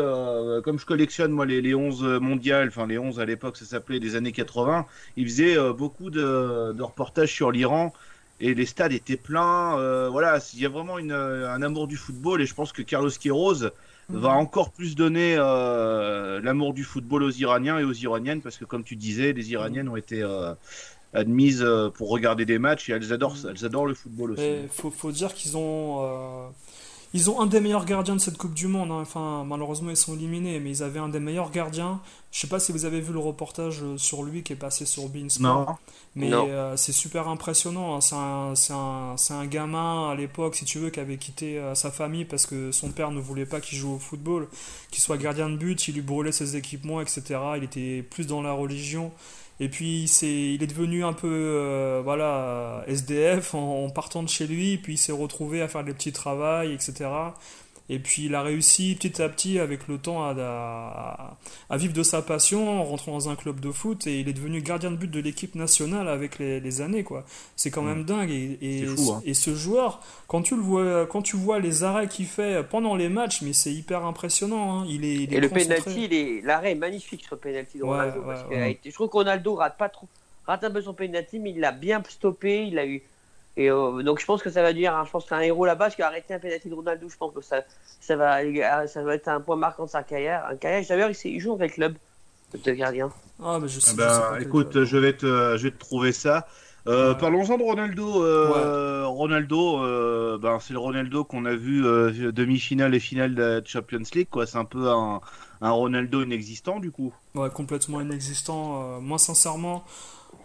[0.63, 4.01] comme je collectionne moi les, les 11 mondiales, enfin les 11 à l'époque, ça s'appelait
[4.01, 7.93] des années 80, ils faisaient beaucoup de, de reportages sur l'Iran
[8.39, 9.77] et les stades étaient pleins.
[9.79, 12.81] Euh, voilà, il y a vraiment une, un amour du football et je pense que
[12.81, 13.71] Carlos Queiroz
[14.09, 14.19] mhm.
[14.19, 18.65] va encore plus donner euh, l'amour du football aux Iraniens et aux Iraniennes parce que
[18.65, 20.53] comme tu disais, les Iraniennes ont été euh,
[21.13, 23.51] admises pour regarder des matchs et elles adorent, mhm.
[23.51, 24.43] elles adorent le football aussi.
[24.63, 26.51] Il faut, faut, dire qu'ils ont
[27.15, 28.91] ils ont un des meilleurs gardiens de cette Coupe du Monde.
[28.91, 28.99] Hein.
[28.99, 32.01] Enfin, malheureusement, ils sont éliminés, mais ils avaient un des meilleurs gardiens.
[32.29, 34.85] Je sais pas si vous avez vu le reportage euh, sur lui qui est passé
[34.85, 35.65] sur Beansport.
[35.69, 35.75] Non.
[36.15, 37.95] Mais euh, c'est super impressionnant.
[37.95, 38.53] Hein.
[38.53, 42.25] C'est un, un, gamin à l'époque, si tu veux, qui avait quitté euh, sa famille
[42.25, 44.49] parce que son père ne voulait pas qu'il joue au football,
[44.91, 47.23] qu'il soit gardien de but, il lui brûlait ses équipements, etc.
[47.55, 49.13] Il était plus dans la religion.
[49.59, 54.47] Et puis c'est, il est devenu un peu euh, voilà SDF en, partant de chez
[54.47, 57.09] lui, puis il s'est retrouvé à faire des petits travails, etc.
[57.87, 61.37] Et puis il a réussi petit à petit avec le temps à,
[61.69, 64.33] à, vivre de sa passion en rentrant dans un club de foot et il est
[64.33, 67.25] devenu gardien de but de l'équipe nationale avec les, années quoi.
[67.55, 68.05] C'est quand même mm.
[68.05, 69.21] dingue et, hein.
[69.23, 72.95] et, ce joueur quand tu le vois quand tu vois les arrêts qu'il fait pendant
[72.95, 74.79] les matchs mais c'est hyper impressionnant.
[74.81, 74.85] Hein.
[74.89, 78.23] Il est, et le penalty l'arrêt est magnifique sur le penalty de Ronaldo
[78.83, 80.07] je trouve que Ronaldo rate pas trop
[80.47, 83.03] rate un peu son penalty mais il l'a bien stoppé il a eu
[83.57, 85.65] et euh, donc je pense que ça va dire, je pense que c'est un héros
[85.65, 87.63] là-bas, parce qu'arrêter un penalty de Ronaldo, je pense que ça,
[88.01, 90.45] ça, va, ça va être un point marquant de sa carrière.
[90.49, 91.95] Un carrière, d'ailleurs, il, il, joue avec le club
[92.63, 93.11] de gardien.
[93.43, 96.47] Ah, mais je sais, eh ben, écoute, je vais, te, je vais te trouver ça.
[96.87, 98.23] Euh, Parlons-en de Ronaldo.
[98.23, 103.41] Euh, Ronaldo, euh, ben, c'est le Ronaldo qu'on a vu euh, demi-finale et finale de
[103.41, 104.27] la Champions League.
[104.29, 104.45] Quoi.
[104.45, 105.19] C'est un peu un,
[105.61, 107.13] un, Ronaldo inexistant du coup.
[107.33, 109.01] Ouais, complètement inexistant.
[109.01, 109.83] moi, sincèrement,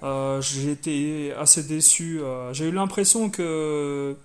[0.03, 2.21] euh, j'ai assez déçu.
[2.21, 4.17] Euh, j'ai eu l'impression que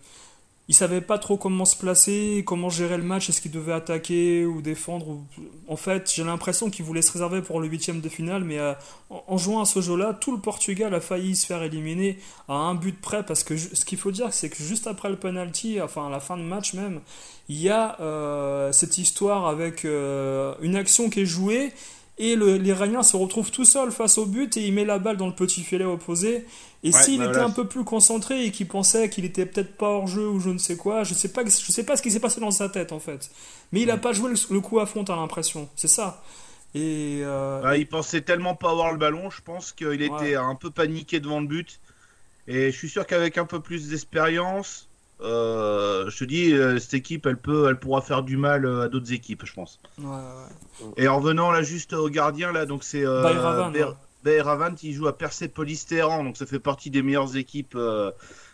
[0.67, 4.47] il savait pas trop comment se placer, comment gérer le match, est-ce qu'il devait attaquer
[4.47, 5.19] ou défendre.
[5.67, 8.73] En fait, j'ai l'impression qu'il voulait se réserver pour le huitième de finale, mais euh,
[9.11, 12.73] en, jouant à ce jeu-là, tout le Portugal a failli se faire éliminer à un
[12.73, 16.07] but près, parce que ce qu'il faut dire, c'est que juste après le penalty, enfin
[16.07, 17.01] à la fin de match même,
[17.47, 17.97] il y a
[18.71, 21.73] cette histoire avec une action qui est jouée
[22.17, 25.27] et l'Iranien se retrouve tout seul face au but et il met la balle dans
[25.27, 26.45] le petit filet opposé.
[26.83, 29.89] Et s'il bah était un peu plus concentré et qu'il pensait qu'il était peut-être pas
[29.89, 32.11] hors jeu ou je ne sais quoi, je sais pas, je sais pas ce qui
[32.11, 33.29] s'est passé dans sa tête en fait.
[33.71, 35.67] Mais il a pas joué le, coup à fond, t'as l'impression.
[35.75, 36.23] C'est ça.
[36.73, 40.55] Et euh, bah, il pensait tellement pas avoir le ballon, je pense qu'il était un
[40.55, 41.79] peu paniqué devant le but.
[42.47, 44.87] Et je suis sûr qu'avec un peu plus d'expérience,
[45.21, 48.83] euh, je te dis, euh, cette équipe, elle peut, elle pourra faire du mal euh,
[48.83, 49.79] à d'autres équipes, je pense.
[50.97, 53.21] Et en revenant là juste au gardien là, donc c'est euh,
[54.23, 57.77] Bayravan, qui joue à Persepolis Téhéran, donc ça fait partie des meilleures équipes,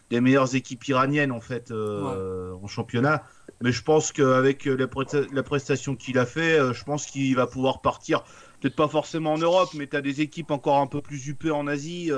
[0.10, 3.24] des meilleures équipes iraniennes en fait en championnat.
[3.62, 4.88] Mais je pense qu'avec la,
[5.32, 8.24] la, prestation qu'il a fait, je pense qu'il va pouvoir partir.
[8.60, 11.52] Peut-être pas forcément en Europe, mais tu as des équipes encore un peu plus huppées
[11.52, 12.12] en Asie.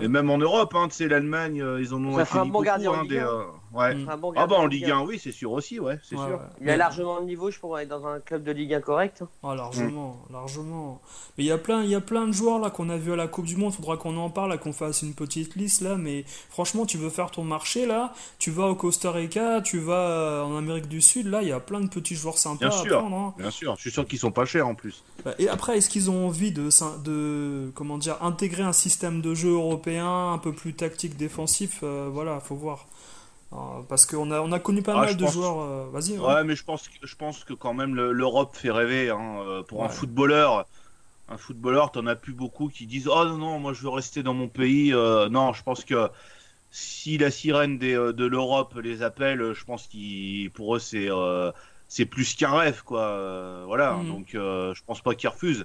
[0.00, 2.62] Et même en Europe, hein, tu sais, l'Allemagne, euh, ils en ont ça un bon
[2.62, 2.92] gardien.
[2.92, 3.42] Hein, des, euh,
[3.74, 3.94] Ouais.
[3.94, 4.08] Mm.
[4.08, 6.22] Un bon Ah bah gardien en Ligue 1, oui, c'est sûr aussi, ouais, c'est Ouais,
[6.26, 6.36] sûr.
[6.36, 6.42] ouais.
[6.62, 8.80] Il a Mais- largement le niveau, je pourrais être dans un club de Ligue 1
[8.80, 9.18] correct.
[9.22, 9.28] hein.
[9.42, 11.02] Ah, largement, largement.
[11.36, 13.12] Mais il y a plein, il y a plein de joueurs là qu'on a vu
[13.12, 13.74] à la Coupe du Monde.
[13.74, 15.96] Faudra qu'on en parle, là, qu'on fasse une petite liste là.
[15.96, 19.92] Mais franchement, tu veux faire ton marché là, tu vas au Costa Rica, tu vas
[19.92, 21.26] euh, en Amérique du Sud.
[21.26, 22.98] Là, il y a plein de petits joueurs sympas Bien à sûr.
[23.00, 23.16] prendre.
[23.16, 23.34] hein.
[23.36, 25.04] Bien sûr, je suis sûr qu'ils sont pas chers en plus.
[25.26, 29.20] Bah, Et après, est-ce qu'ils ont envie de, s'in- de, comment dire, intégrer un système
[29.20, 32.86] de jeu européen un peu plus tactique, défensif Euh, Voilà, faut voir.
[33.52, 33.56] Euh,
[33.88, 35.60] parce qu'on a, on a connu pas Ah, mal de pense- joueurs.
[35.60, 36.18] euh, Vas-y.
[36.18, 36.26] ouais.
[36.26, 39.62] Ouais, mais je pense que je pense que quand même le- l'Europe fait rêver hein,
[39.68, 40.66] pour un footballeur.
[41.30, 44.22] Un footballeur, t'en as plus beaucoup qui disent oh non non moi je veux rester
[44.22, 44.92] dans mon pays.
[44.92, 46.08] Euh, non, je pense que
[46.70, 51.50] si la sirène des, de l'Europe les appelle, je pense qu'ils pour eux c'est euh,
[51.88, 53.64] c'est plus qu'un rêve quoi.
[53.66, 54.08] Voilà, Mhm.
[54.08, 55.64] donc euh, je pense pas qu'ils refusent.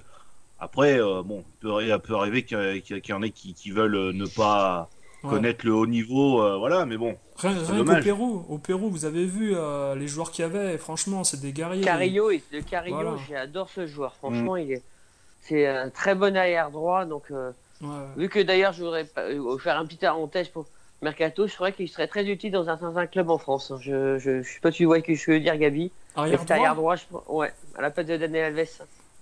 [0.64, 3.94] Après, euh, bon, il peut, il peut arriver qu'il y, en ait qui, qui veulent
[3.96, 4.88] euh, ne pas
[5.22, 5.30] Ouais.
[5.30, 7.16] connaître le haut niveau, euh, voilà, mais bon.
[7.38, 7.94] Rien, qu'au.
[8.02, 10.76] Pérou, au Pérou, vous avez vu euh, les joueurs qu'il y avait.
[10.76, 11.82] Franchement, c'est des guerriers.
[11.82, 13.16] Carillo, il- le Carillo, Voilà.
[13.26, 14.14] j'adore ce joueur.
[14.16, 14.82] Franchement, il est,
[15.40, 17.06] c'est un très bon arrière droit.
[17.06, 17.88] Donc, euh, Ouais.
[18.18, 20.66] vu que d'ailleurs, je voudrais euh, faire un petit parenthèse pour
[21.00, 23.70] Mercato, je crois qu'il serait très utile dans un certain club en France.
[23.70, 23.78] hein.
[23.80, 25.90] Je, je, je sais pas si tu vois ce que je veux dire, Gabi.
[26.16, 26.96] Arrière Cet arrière droit.
[26.96, 27.32] droit, je...
[27.32, 28.68] ouais, à la place de Daniel Alves.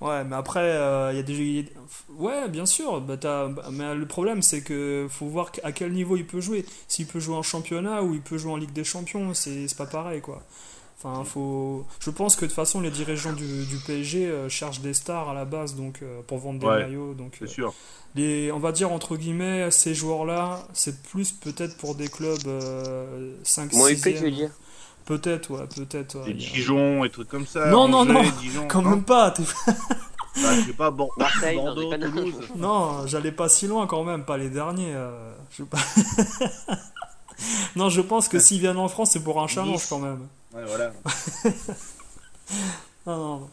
[0.03, 1.67] Ouais, mais après, euh, il y a des.
[2.11, 3.01] Ouais, bien sûr.
[3.01, 6.41] Bah, t'as- bah, mais le problème, c'est que faut voir à quel niveau il peut
[6.41, 6.65] jouer.
[6.89, 9.77] S'il peut jouer en championnat ou il peut jouer en Ligue des Champions, c'est c'est
[9.79, 10.43] pas pareil, quoi.
[10.99, 11.87] Enfin, faut.
[12.01, 15.29] Je pense que de toute façon, les dirigeants du, du PSG euh, cherchent des stars
[15.31, 17.15] à la base, donc euh, pour vendre des Ouais, maillots.
[17.15, 17.75] Donc, C'est euh, sûr.
[18.15, 23.35] les, on va dire entre guillemets, ces joueurs-là, c'est plus peut-être pour des clubs euh,
[23.45, 24.51] 5 Moins 6 UP, tu veux dire
[25.05, 26.17] Peut-être, ouais, peut-être.
[26.25, 27.67] ouais, Dijon et trucs comme ça.
[27.71, 29.35] Non, non, Angers, non, Dijon, Quand non même pas.
[30.35, 32.11] Bah, je sais pas, Bor- Marseille, non, Bordeaux, déconne.
[32.11, 32.49] Toulouse.
[32.57, 34.95] Non, j'allais pas si loin quand même, pas les derniers.
[34.95, 35.63] euh, je...
[37.77, 39.87] non, je pense que s'ils viennent en France, c'est pour un challenge Nice.
[39.91, 40.27] quand même.
[40.55, 40.93] Ouais, voilà.
[43.07, 43.51] Non, non,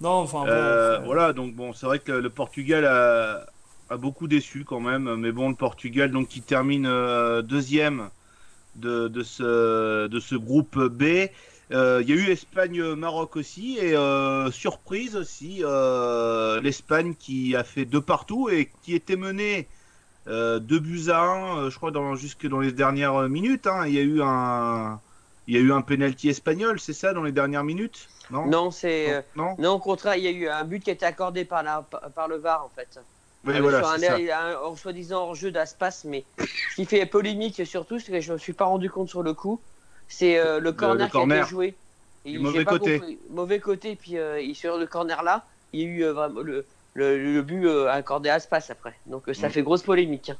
[0.00, 0.46] non enfin bon.
[0.48, 3.46] Euh, voilà, donc bon, c'est vrai que le, le Portugal a,
[3.88, 8.10] a beaucoup déçu quand même, mais bon, le Portugal donc qui termine euh, deuxième
[8.74, 11.28] de, de ce de ce groupe B.
[11.72, 17.62] Euh, Il y a eu Espagne-Maroc aussi et euh, surprise aussi euh, l'Espagne qui a
[17.64, 19.68] fait deux partout et qui était menée
[20.28, 23.66] euh, deux buts à un, euh, je crois dans jusque dans les dernières minutes.
[23.66, 23.86] hein.
[23.86, 25.00] Il y a eu un
[25.46, 28.08] il y a eu un penalty espagnol, c'est ça dans les dernières minutes?
[28.30, 28.46] Non?
[28.46, 29.12] Non, c'est.
[29.14, 29.56] euh, non.
[29.58, 31.82] Non, au contraire, il y a eu un but qui a été accordé par, la,
[32.14, 33.00] par le VAR en fait.
[33.44, 34.18] Oui, Euh, voilà, sur un, c'est ça.
[34.18, 38.20] il a un hors- soi-disant hors-jeu d'Aspas, mais ce qui fait polémique surtout, c'est que
[38.20, 39.64] je ne me suis pas rendu compte sur le coup,
[40.08, 41.80] c'est euh, le corner qui a été joué.
[42.24, 42.98] Et mauvais pas côté.
[42.98, 46.12] compris- Mauvais côté, puis euh, il- sur le corner là, il y a eu euh,
[46.12, 49.00] vraiment le, le, le but euh, accordé à Aspas après.
[49.06, 49.52] Donc euh, ça Mm.
[49.52, 50.30] fait grosse polémique.
[50.30, 50.38] hein.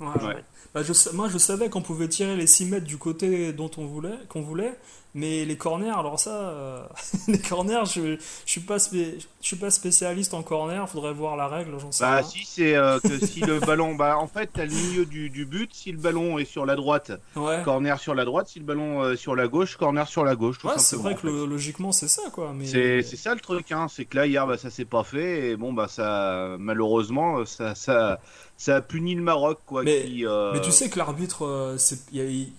[0.00, 0.44] Ouais, Ouais.
[0.74, 3.84] Bah, je, moi, je savais qu'on pouvait tirer les 6 mètres du côté dont on
[3.86, 4.72] voulait, qu'on voulait,
[5.14, 6.82] mais les corners, alors ça, euh,
[7.28, 11.36] les corners, je, je suis pas spé- je suis pas spécialiste en corner, faudrait voir
[11.36, 12.22] la règle, j'en sais Bah rien.
[12.22, 15.44] si c'est euh, que si le ballon bah en fait t'as le milieu du, du
[15.44, 17.60] but si le ballon est sur la droite Ouais.
[17.64, 20.58] corner sur la droite si le ballon euh, sur la gauche corner sur la gauche
[20.60, 22.52] tout Ouais, c'est vrai que le- logiquement c'est ça quoi.
[22.56, 25.02] Mais c'est c'est ça le truc hein c'est que là hier bah, ça s'est pas
[25.02, 28.20] fait et bon bah ça malheureusement ça ça
[28.56, 31.76] ça a puni le Maroc quoi Mais- qui euh, Mais tu sais que l'arbitre, euh,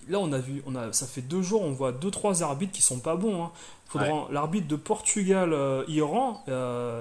[0.08, 2.72] là on a vu, on a, ça fait deux jours, on voit deux trois arbitres
[2.72, 3.44] qui sont pas bons.
[3.44, 3.50] hein.
[3.88, 6.42] Faudra- L'arbitre de Portugal-Iran,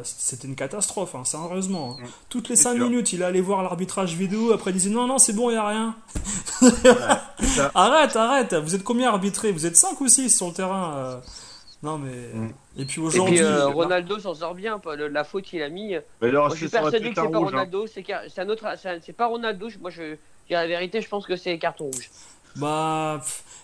[0.03, 1.97] c'était une catastrophe, hein, sérieusement.
[1.99, 2.06] hein.
[2.29, 2.86] Toutes les C'est 5 sûr.
[2.89, 5.58] minutes, il allait voir l'arbitrage vidéo, après il disait non, non, c'est bon, il y
[5.58, 5.95] a rien.
[7.75, 9.51] Arrête, arrête, vous êtes combien arbitrés?
[9.51, 11.17] Vous êtes 5 ou 6 sur le terrain euh
[11.82, 12.12] Non mais.
[12.34, 12.49] Mm.
[12.77, 13.36] Et puis Et aujourd'hui.
[13.38, 14.79] puis euh, le- Ronaldo s'en sort bien,
[15.12, 15.95] la faute qu'il a mis.
[16.21, 17.41] mais alors Moi, je suis persuadé que c'est pas hein.
[17.45, 18.65] Ronaldo, c'est car- un autre,
[19.03, 19.67] c'est pas Ronaldo.
[19.82, 22.12] Moi, je je dis la vérité, je pense que c'est carton rouge.
[22.56, 23.21] Bah,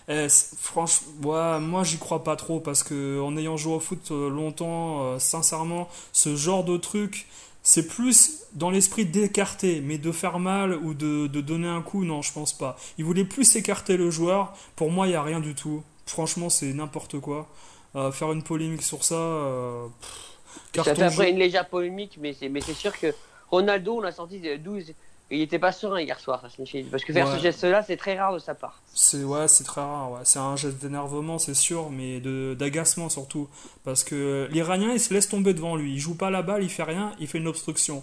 [0.08, 0.26] eh,
[0.58, 4.28] franchement, ouais, moi j'y crois pas trop parce que en ayant joué au foot euh,
[4.28, 7.28] longtemps, euh, sincèrement, ce genre de truc,
[7.62, 12.04] c'est plus dans l'esprit d'écarter, mais de faire mal ou de, de donner un coup,
[12.04, 12.76] non, je pense pas.
[12.98, 14.54] Il voulait plus écarter le joueur.
[14.76, 15.82] Pour moi, il y a rien du tout.
[16.06, 17.48] Franchement, c'est n'importe quoi.
[17.96, 19.14] Euh, faire une polémique sur ça.
[19.14, 23.14] euh, pff, Ça fait après une légère polémique, mais c'est sûr que
[23.50, 24.94] Ronaldo, on l'a senti de 12.
[25.32, 26.82] Il était pas serein hier soir, ça signifie.
[26.82, 27.36] Parce que faire Ouais.
[27.36, 28.80] ce geste-là, c'est très rare de sa part.
[28.94, 30.10] C'est ouais, c'est très rare.
[30.12, 30.20] Ouais.
[30.24, 33.48] C'est un geste d'énervement, c'est sûr, mais de d'agacement surtout,
[33.84, 36.68] parce que l'Iranien il se laisse tomber devant lui, il joue pas la balle, il
[36.70, 38.02] fait rien, il fait une obstruction.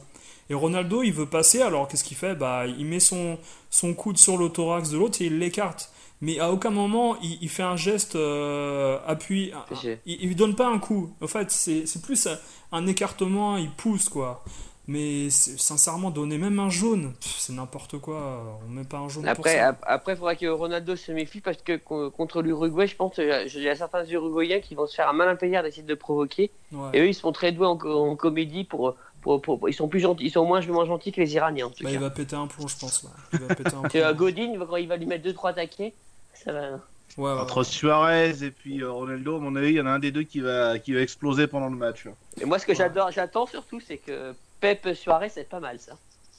[0.49, 2.33] Et Ronaldo, il veut passer, alors qu'est-ce qu'il fait?
[2.33, 3.37] Bah, il met son
[3.69, 5.91] son coude sur le thorax de l'autre et il l'écarte.
[6.21, 9.51] Mais à aucun moment il, il fait un geste euh, appui.
[9.81, 11.13] C'est- Il, il lui donne pas un coup.
[11.21, 12.37] En fait, c'est c'est plus un,
[12.71, 14.43] un écartement, il pousse quoi.
[14.89, 18.57] Mais sincèrement, donner même un jaune, c'est n'importe quoi.
[18.65, 19.67] On met pas un jaune pour Après, ça.
[19.69, 23.15] ap- après, il faudra que Ronaldo se méfie parce que co- contre l'Uruguay, je pense
[23.15, 23.25] qu'il
[23.63, 26.51] y a certains Uruguayens qui vont se faire un malin plaisir d'essayer de le provoquer.
[26.71, 26.89] Ouais.
[26.93, 29.89] Et eux, ils sont très doués en, co- en comédie pour, pour, pour- Ils sont
[29.89, 31.95] plus gentils, ils sont moins, moins gentils que les Iraniens en tout Bah, cas.
[31.95, 33.03] il va péter un plomb, je pense.
[33.03, 33.09] Là.
[33.33, 34.17] Il va péter un Que, euh, plomb.
[34.25, 35.93] Godin, quand il va lui mettre 2-3 taquets,
[36.33, 36.79] ça va.
[37.17, 37.63] Ouais, Entre ouais.
[37.65, 40.23] Suarez et puis euh, Ronaldo, à mon avis, il y en a un des deux
[40.23, 42.05] qui va, qui va exploser pendant le match.
[42.05, 42.11] là.
[42.39, 45.93] Et moi, ce que j'adore, j'attends surtout, c'est que Pep Suarez, c'est pas mal ça.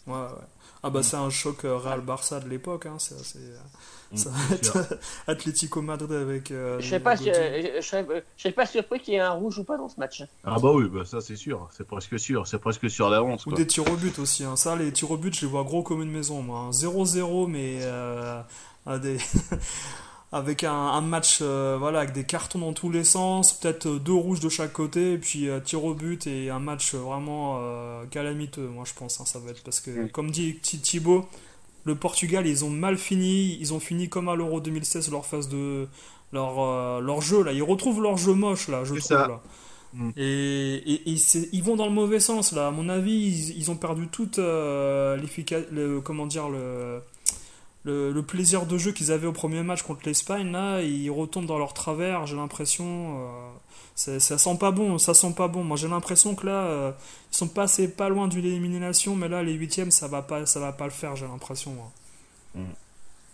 [0.06, 0.28] Ouais, ouais.
[0.82, 2.96] Ah bah c'est un choc euh, Real Barça de l'époque, hein.
[2.98, 3.38] c'est, c'est,
[4.10, 6.50] Mm, ça va être Atlético Madrid avec.
[6.50, 7.30] euh, Je serais pas, Godin.
[7.34, 7.86] je, je
[8.38, 10.22] serais, pas surpris qu'il y ait un rouge ou pas dans ce match.
[10.44, 13.44] Ah bah oui, bah ça c'est sûr, c'est presque sûr, c'est presque sûr d'avance.
[13.44, 13.58] Ou quoi.
[13.58, 14.44] des tirs au but aussi.
[14.44, 14.56] Hein.
[14.56, 16.40] Ça, les tirs au but, je les vois gros comme une maison.
[16.40, 16.58] Moi.
[16.58, 16.70] hein.
[16.70, 18.40] 0-0, mais euh,
[18.86, 19.18] à des...
[20.32, 23.98] avec un, un match euh, voilà, avec des cartons dans tous les sens, peut-être euh,
[23.98, 27.58] deux rouges de chaque côté, et puis euh, tir au but et un match vraiment
[27.62, 29.20] euh, calamiteux, moi je pense.
[29.20, 30.08] hein, ça va être parce que, Mm.
[30.10, 31.24] comme dit Thi- Thibaut,
[31.84, 33.56] le Portugal, ils ont mal fini.
[33.60, 35.86] Ils ont fini comme à l'Euro 2016 leur phase de.
[36.30, 39.26] Leur, leur jeu là, ils retrouvent leur jeu moche là, je trouve ça.
[39.28, 39.40] là.
[39.94, 40.10] Mm.
[40.18, 40.74] Et,
[41.10, 41.16] et-
[41.52, 42.66] ils vont dans le mauvais sens là.
[42.66, 47.00] À mon avis, ils, ils ont perdu toute euh, l'effica- le comment dire le,
[47.84, 50.50] le plaisir de jeu qu'ils avaient au premier match contre l'Espagne.
[50.52, 52.26] Là, ils retombent dans leur travers.
[52.26, 53.28] J'ai l'impression,
[54.06, 54.98] euh, ça sent pas bon.
[54.98, 55.64] Ça sent pas bon.
[55.64, 56.92] Moi, j'ai l'impression que là, euh,
[57.32, 60.60] ils sont passés pas loin d'une élimination, mais là, les huitièmes, ça va pas, ça
[60.60, 61.16] va pas le faire.
[61.16, 61.72] J'ai l'impression.
[61.72, 61.90] moi.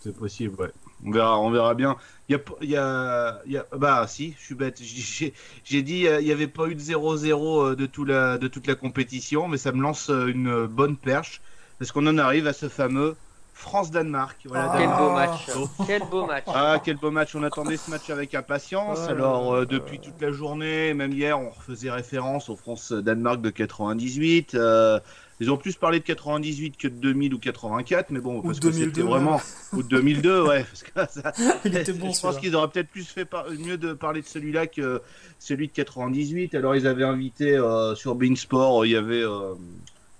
[0.01, 0.71] C'est possible, ouais.
[1.03, 1.97] On verra, on verra bien.
[2.29, 4.79] Il y y a, y a- bah si, je suis bête.
[5.63, 8.67] J'ai dit euh, il n'y avait pas eu de 0-0 euh, de, tout de toute
[8.67, 11.41] la compétition, mais ça me lance une bonne perche
[11.79, 13.15] parce qu'on en arrive à ce fameux
[13.55, 14.37] France-Danemark.
[14.45, 14.77] Voilà, Ah.
[14.77, 15.49] Quel beau match.
[15.87, 16.43] Quel beau match.
[16.47, 17.35] Ah, quel beau match.
[17.35, 18.99] On attendait ce match avec impatience.
[18.99, 23.49] Ouais, Alors, euh, depuis toute la journée, même hier, on faisait référence au France-Danemark de
[23.49, 24.55] 98.
[24.55, 24.99] Euh,
[25.39, 28.71] ils ont plus parlé de 98 que de 2000 ou 84, mais bon, parce que
[28.71, 29.41] c'était 2002, vraiment.
[29.73, 30.63] Ou de 2002, ouais.
[30.63, 31.31] Parce que ça,
[31.65, 32.11] Il était bon.
[32.11, 35.01] je pense qu'ils auraient peut-être plus fait par- mieux de parler de celui-là que
[35.39, 36.55] celui de 98.
[36.55, 39.53] Alors, ils avaient invité euh, sur Beansport, il y avait, euh,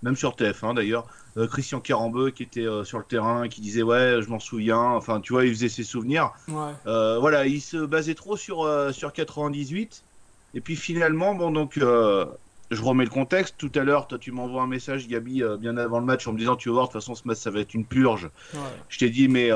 [0.03, 3.81] même sur TF1 d'ailleurs, euh, Christian Carambeu qui était euh, sur le terrain qui disait
[3.81, 4.81] Ouais, je m'en souviens.
[4.81, 6.31] Enfin, tu vois, il faisait ses souvenirs.
[6.47, 6.71] Ouais.
[6.87, 10.03] Euh, voilà, il se basait trop sur, sur 98.
[10.53, 13.55] Et puis finalement, bon, donc, je remets le contexte.
[13.57, 16.37] Tout à l'heure, toi, tu m'envoies un message, Gabi, bien avant le match, en me
[16.37, 18.29] disant Tu vas voir, de toute façon, ce match, ça va être une purge.
[18.53, 18.59] Ouais.
[18.87, 19.49] Je t'ai dit, mais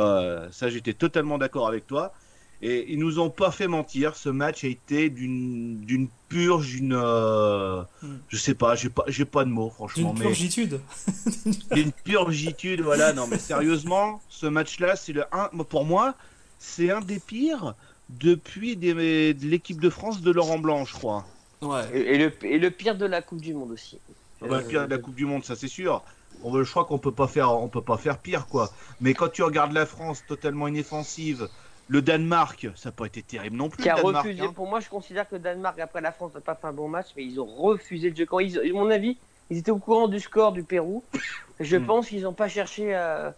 [0.52, 2.14] ça, j'étais totalement d'accord avec toi.
[2.62, 4.16] Et ils nous ont pas fait mentir.
[4.18, 6.94] Ce match a été d'une d'une purge, d'une.
[6.94, 8.08] euh, Mm.
[8.28, 10.10] Je sais pas, j'ai pas, j'ai pas de mots, franchement.
[10.14, 10.80] D'une mais purgitude.
[11.72, 13.14] d'une purgitude, voilà.
[13.14, 15.48] Non, mais sérieusement, ce match-là, c'est le un.
[15.70, 16.16] Pour moi,
[16.60, 17.76] c'est un des pires
[18.10, 21.26] depuis des, de l'équipe de France de Laurent Blanc, je crois.
[21.62, 21.84] Ouais.
[21.94, 24.00] Et, et le, et le pire de la Coupe du Monde aussi.
[24.42, 26.02] Ah bah, le pire de la Coupe du Monde, ça c'est sûr.
[26.44, 28.72] On veut, je crois qu'on peut pas faire, on peut pas faire pire, quoi.
[29.02, 31.50] Mais quand tu regardes la France totalement inoffensive,
[31.90, 33.84] le Danemark, ça n'a pas été terrible non plus.
[33.84, 34.44] Qui a Danemark, refusé.
[34.44, 34.54] hein.
[34.54, 36.88] Pour moi, je considère que le Danemark, après la France, n'a pas fait un bon
[36.88, 38.26] match, mais ils ont refusé le jeu.
[38.26, 41.04] Quand ils, à mon avis, ils étaient au courant du score du Pérou.
[41.60, 41.86] Je Hmm.
[41.86, 43.36] pense qu'ils n'ont pas cherché à.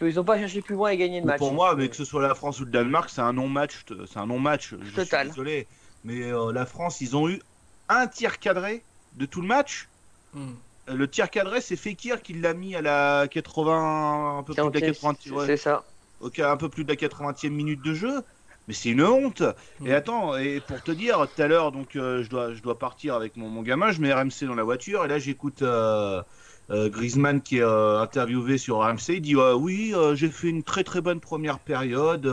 [0.00, 1.38] Ils n'ont pas cherché plus loin à gagner le match.
[1.38, 3.84] Pour moi, mais que ce soit la France ou le Danemark, c'est un non-match.
[4.10, 4.74] C'est un non-match.
[4.80, 5.26] Je Total.
[5.26, 5.68] suis désolé.
[6.02, 7.40] Mais euh, la France, ils ont eu
[7.88, 9.90] un tir cadré de tout le match.
[10.32, 10.52] Mm.
[10.88, 14.70] Euh, Le tir cadré, c'est Fekir qui l'a mis à la 80, un peu plus
[14.70, 15.91] de la 80, ouais, C'est ça.
[16.22, 18.22] Ok, un peu plus de la 80e minute de jeu.
[18.68, 19.42] Mais c'est une honte.
[19.80, 19.86] Mm.
[19.86, 22.78] Et attends, et pour te dire, tout à l'heure, donc euh, je dois, je dois
[22.78, 26.22] partir avec mon, mon gamin, je mets RMC dans la voiture et là j'écoute euh,
[26.70, 29.14] euh, Griezmann qui est euh, interviewé sur RMC.
[29.14, 32.26] Il dit oui, j'ai fait une très très bonne première période.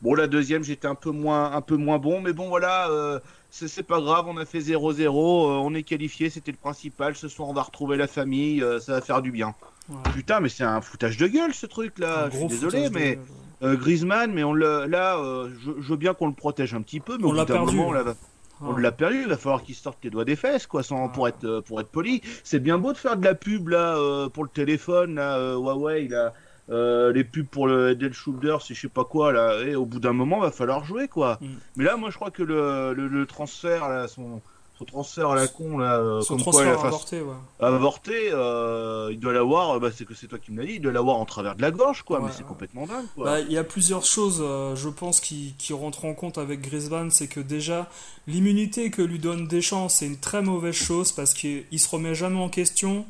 [0.00, 3.20] bon, la deuxième j'étais un peu moins, un peu moins bon, mais bon voilà.
[3.50, 7.14] c'est pas grave, on a fait 0-0, euh, on est qualifié, c'était le principal.
[7.14, 9.54] Ce soir, on va retrouver la famille, ça va faire du bien.
[9.88, 9.96] Ouais.
[10.14, 12.28] Putain, mais c'est un foutage de gueule ce truc là.
[12.30, 13.18] Je suis désolé, mais
[13.62, 16.82] euh, Griezmann, mais on le, là, euh, je, je veux bien qu'on le protège un
[16.82, 17.76] petit peu, mais On l'a perdu.
[17.76, 18.14] moment, va-
[18.60, 19.22] on l'a perdu.
[19.22, 21.80] Il va falloir qu'il sorte les doigts des fesses, quoi, sans, pour être, euh, pour
[21.80, 22.22] être poli.
[22.44, 26.06] C'est bien beau de faire de la pub là euh, pour le téléphone, là, Huawei,
[26.08, 26.32] là,
[26.70, 29.60] euh, les pubs pour le Dell Shoulder, c'est je sais pas quoi là.
[29.64, 31.38] Et au bout d'un moment, va falloir jouer, quoi.
[31.40, 31.46] Mm.
[31.76, 34.40] Mais là, moi, je crois que le, le, le transfert, là, son,
[34.82, 37.34] son transfert à la con, là, euh, Son comme quoi fait- avorté, ouais.
[37.60, 40.74] avorté, euh, il doit l'avoir, euh, bah, c'est que c'est toi qui me l'as dit,
[40.74, 42.18] il doit l'avoir en travers de la gorge, quoi.
[42.18, 42.48] Ouais, mais c'est ouais.
[42.48, 43.24] complètement dingue, quoi.
[43.24, 46.60] Bah, Il y a plusieurs choses, euh, je pense, qui, qui rentrent en compte avec
[46.60, 47.10] Griezmann.
[47.10, 47.88] C'est que déjà,
[48.26, 52.14] l'immunité que lui donne Deschamps, c'est une très mauvaise chose parce qu'il il se remet
[52.14, 53.04] jamais en question.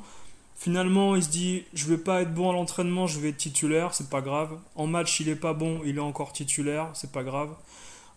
[0.56, 3.94] Finalement, il se dit Je vais pas être bon à l'entraînement, je vais être titulaire,
[3.94, 4.50] c'est pas grave.
[4.76, 7.48] En match, il est pas bon, il est encore titulaire, c'est pas grave.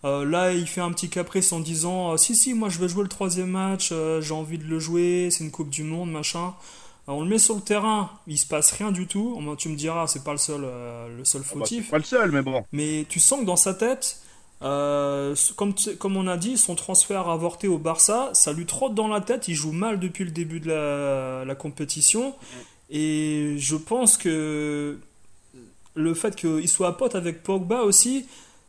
[0.04, 2.88] Euh, là, il fait un petit caprice en disant euh, Si, si, moi je vais
[2.88, 6.10] jouer le troisième match, euh, j'ai envie de le jouer, c'est une Coupe du Monde,
[6.10, 6.54] machin.
[7.06, 9.40] on le met sur le terrain, il se passe rien du tout.
[9.58, 11.90] Tu me diras, c'est pas le seul, le seul Ah bah, fautif.
[11.90, 12.64] pas le seul, mais bon.
[12.72, 14.20] Mais tu sens que dans sa tête,
[14.60, 19.20] comme, comme on a dit, son transfert avorté au Barça, ça lui trotte dans la
[19.20, 19.48] tête.
[19.48, 22.34] Il joue mal depuis le début de la, la compétition.
[22.90, 24.98] Et je pense que
[25.94, 28.26] le fait qu'il soit pote avec Pogba aussi,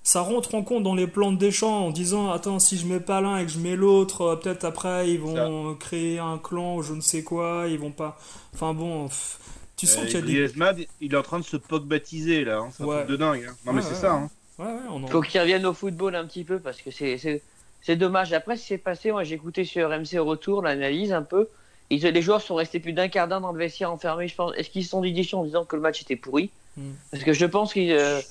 [0.07, 3.01] ça rentre en compte dans les plans de Deschamps en disant Attends, si je mets
[3.01, 6.77] pas l'un et que je mets l'autre, euh, peut-être après ils vont créer un clan
[6.77, 7.65] ou je ne sais quoi.
[7.67, 8.17] Ils vont pas.
[8.53, 9.37] Enfin bon, pff,
[9.75, 10.33] tu sens Euh, qu'il y a des.
[10.33, 12.59] Griezmann, il est en train de se baptiser là.
[12.59, 12.69] Hein.
[12.71, 13.45] C'est un truc de dingue.
[13.49, 13.55] hein.
[13.65, 14.13] Non, mais Ouais, c'est ouais, ça.
[14.13, 14.29] Hein.
[14.59, 17.17] Ouais, ouais, on en- Faut qu'il revienne au football un petit peu parce que c'est
[17.17, 17.41] c'est
[17.81, 18.31] c'est dommage.
[18.31, 21.49] Après, ce qui s'est passé, moi j'ai écouté sur RMC au retour l'analyse un peu.
[21.89, 24.29] Ils, les joueurs sont restés plus d'un quart d'heure dans le vestiaire enfermés.
[24.29, 24.53] Je pense.
[24.55, 26.49] Est-ce qu'ils se sont dit en disant que le match était pourri?
[26.77, 26.91] Hmm.
[27.11, 28.21] Parce que je pense qu'ils euh,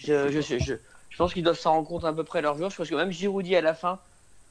[0.00, 0.74] je, je, je,
[1.16, 2.68] je pense qu'ils doivent s'en rendre compte à peu près leurs joueurs.
[2.68, 3.98] Je pense que même Giroud dit à la fin,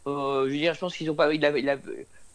[0.08, 1.32] euh, je veux dire, je pense qu'ils ont pas.
[1.32, 1.78] Il a, il a-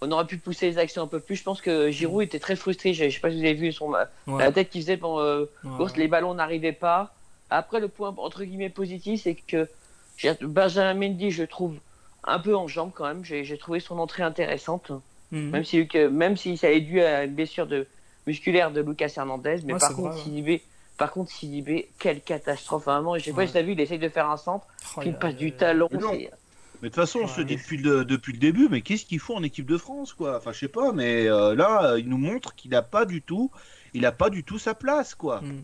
[0.02, 1.34] on aurait pu pousser les actions un peu plus.
[1.34, 2.94] Je pense que Giroud était très frustré.
[2.94, 5.18] Je, je sais pas si vous avez vu son Ouais, la tête qu'il faisait pendant
[5.18, 7.12] euh, ouais, course, les ballons n'arrivaient pas.
[7.50, 9.66] Après, le point entre guillemets positif, c'est que
[10.42, 11.74] Benjamin Mendy, je trouve
[12.22, 13.24] un peu en jambes quand même.
[13.24, 14.92] J'ai trouvé son entrée intéressante,
[15.32, 15.50] Mhm.
[15.50, 17.88] même si, même si ça est dû à une blessure de,
[18.28, 19.56] musculaire de Lucas Hernandez.
[19.64, 20.22] Mais Ouais, par contre, vrai.
[20.22, 20.62] Sidibé,
[21.01, 23.16] par contre, Sidibé, quelle catastrophe vraiment.
[23.16, 25.14] Je sais pas si t'as vu, il essaye de faire un centre, Oh, puis il
[25.14, 25.88] passe du talon.
[25.90, 26.30] Mais de
[26.82, 29.42] toute façon, on se dit depuis le, depuis le début, mais qu'est-ce qu'il faut en
[29.42, 30.36] équipe de France, quoi?
[30.36, 33.51] Enfin, je sais pas, mais euh, là, il nous montre qu'il a pas du tout,
[33.94, 35.40] il a pas du tout sa place, quoi.
[35.40, 35.62] Mm.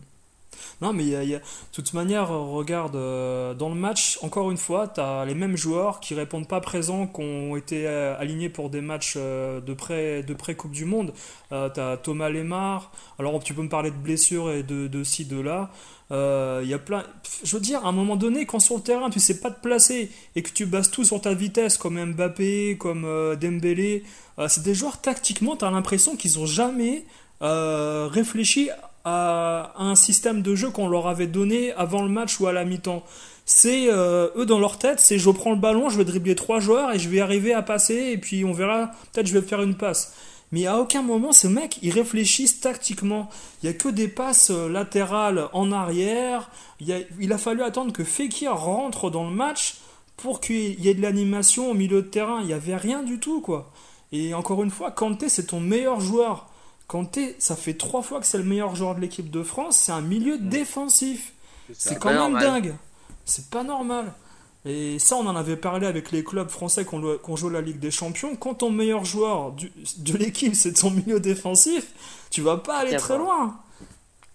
[0.81, 1.41] Non, mais de
[1.71, 5.99] toute manière, regarde, euh, dans le match, encore une fois, tu as les mêmes joueurs
[5.99, 10.23] qui répondent pas présents, qui ont été euh, alignés pour des matchs euh, de pré,
[10.23, 11.13] de pré-Coupe du Monde.
[11.49, 15.25] Tu as Thomas Lemar, alors tu peux me parler de blessures et de, de ci,
[15.25, 15.69] de là.
[16.11, 17.03] Il y a plein.
[17.43, 19.61] Je veux dire, à un moment donné, quand sur le terrain tu sais pas te
[19.61, 23.03] placer et que tu bases tout sur ta vitesse, comme Mbappé, comme
[23.39, 24.03] Dembélé,
[24.47, 27.05] c'est des joueurs tactiquement, tu as l'impression qu'ils ont jamais
[27.41, 28.69] réfléchi
[29.09, 32.65] à un système de jeu qu'on leur avait donné avant le match ou à la
[32.65, 33.03] mi-temps.
[33.45, 36.59] C'est euh, eux dans leur tête, c'est je prends le ballon, je vais dribbler trois
[36.59, 39.61] joueurs et je vais arriver à passer et puis on verra, peut-être je vais faire
[39.61, 40.13] une passe.
[40.51, 43.29] Mais à aucun moment ces mecs ils réfléchissent tactiquement.
[43.63, 46.49] Il y a que des passes euh, latérales en arrière.
[46.81, 49.75] Il, a- il a fallu attendre que Fekir rentre dans le match
[50.17, 52.39] pour qu'il y ait de l'animation au milieu de terrain.
[52.41, 53.71] Il n'y avait rien du tout quoi.
[54.11, 56.47] Et encore une fois, Kanté c'est ton meilleur joueur.
[56.87, 59.77] Kanté, ça fait trois fois que c'est le meilleur joueur de l'équipe de France.
[59.77, 61.33] C'est un milieu défensif.
[61.73, 61.89] ça.
[61.89, 62.41] C'est quand même normal.
[62.43, 62.75] dingue.
[63.25, 64.13] C'est pas normal.
[64.65, 67.79] Et ça, on en avait parlé avec les clubs français qu'on qu'on joue la Ligue
[67.79, 68.35] des Champions.
[68.35, 71.91] Quand ton meilleur joueur du- de l'équipe, c'est ton milieu défensif,
[72.31, 73.57] tu vas pas aller très loin.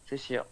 [0.09, 0.44] C'est sûr.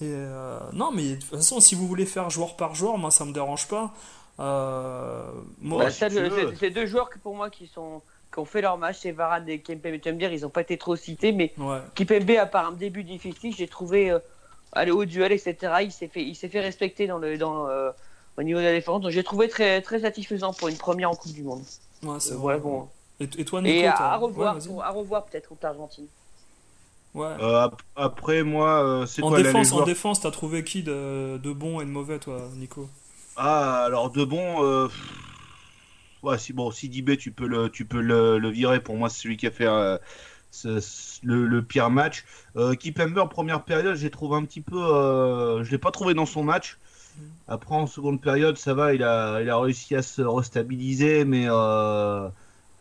[0.00, 3.10] Et euh, non, mais de toute façon, si vous voulez faire joueur par joueur, moi,
[3.10, 3.94] ça me dérange pas.
[4.40, 5.30] Euh,
[5.60, 8.02] moi, Bah, si c'est c'est deux joueurs que pour moi qui sont
[8.36, 10.00] qui ont fait leur match, c'est Varane et Kempembe.
[10.00, 11.82] Tu vas me dire, ils n'ont pas été trop cités, mais ouais.
[11.94, 14.20] Kipembe, à part un début difficile, j'ai trouvé euh,
[14.72, 15.82] aller au duel, etc.
[15.82, 17.92] Il s'est fait, il s'est fait respecter dans le, dans, euh,
[18.38, 19.00] au niveau de la défense.
[19.02, 21.64] Donc j'ai trouvé très, très satisfaisant pour une première en Coupe du Monde.
[22.02, 22.62] ouais c'est Voilà, vrai.
[22.62, 22.90] bon.
[23.20, 26.08] Et, et toi, Nico, Et à, revoir, ouais, à revoir peut-être contre l'Argentine.
[27.14, 27.36] Ouais.
[27.40, 31.38] Euh, ap- après, moi, euh, c'est En quoi défense, en défense, t'as trouvé qui de,
[31.42, 32.88] de bon et de mauvais, toi, Nico?
[33.36, 34.88] Ah, alors de bon.
[36.26, 38.80] Ouais, si bon, Sidibé, tu peux le, tu peux le, le virer.
[38.82, 39.96] Pour moi, c'est celui qui a fait euh,
[40.50, 40.80] ce-
[41.24, 42.24] le, le pire match.
[42.56, 44.76] Euh, Kipembe en première période, j'ai trouvé un petit peu.
[44.78, 46.78] euh, je l'ai pas trouvé dans son match.
[47.48, 51.46] Après, en seconde période, ça va, il a, il a réussi à se restabiliser, mais
[51.48, 52.28] euh,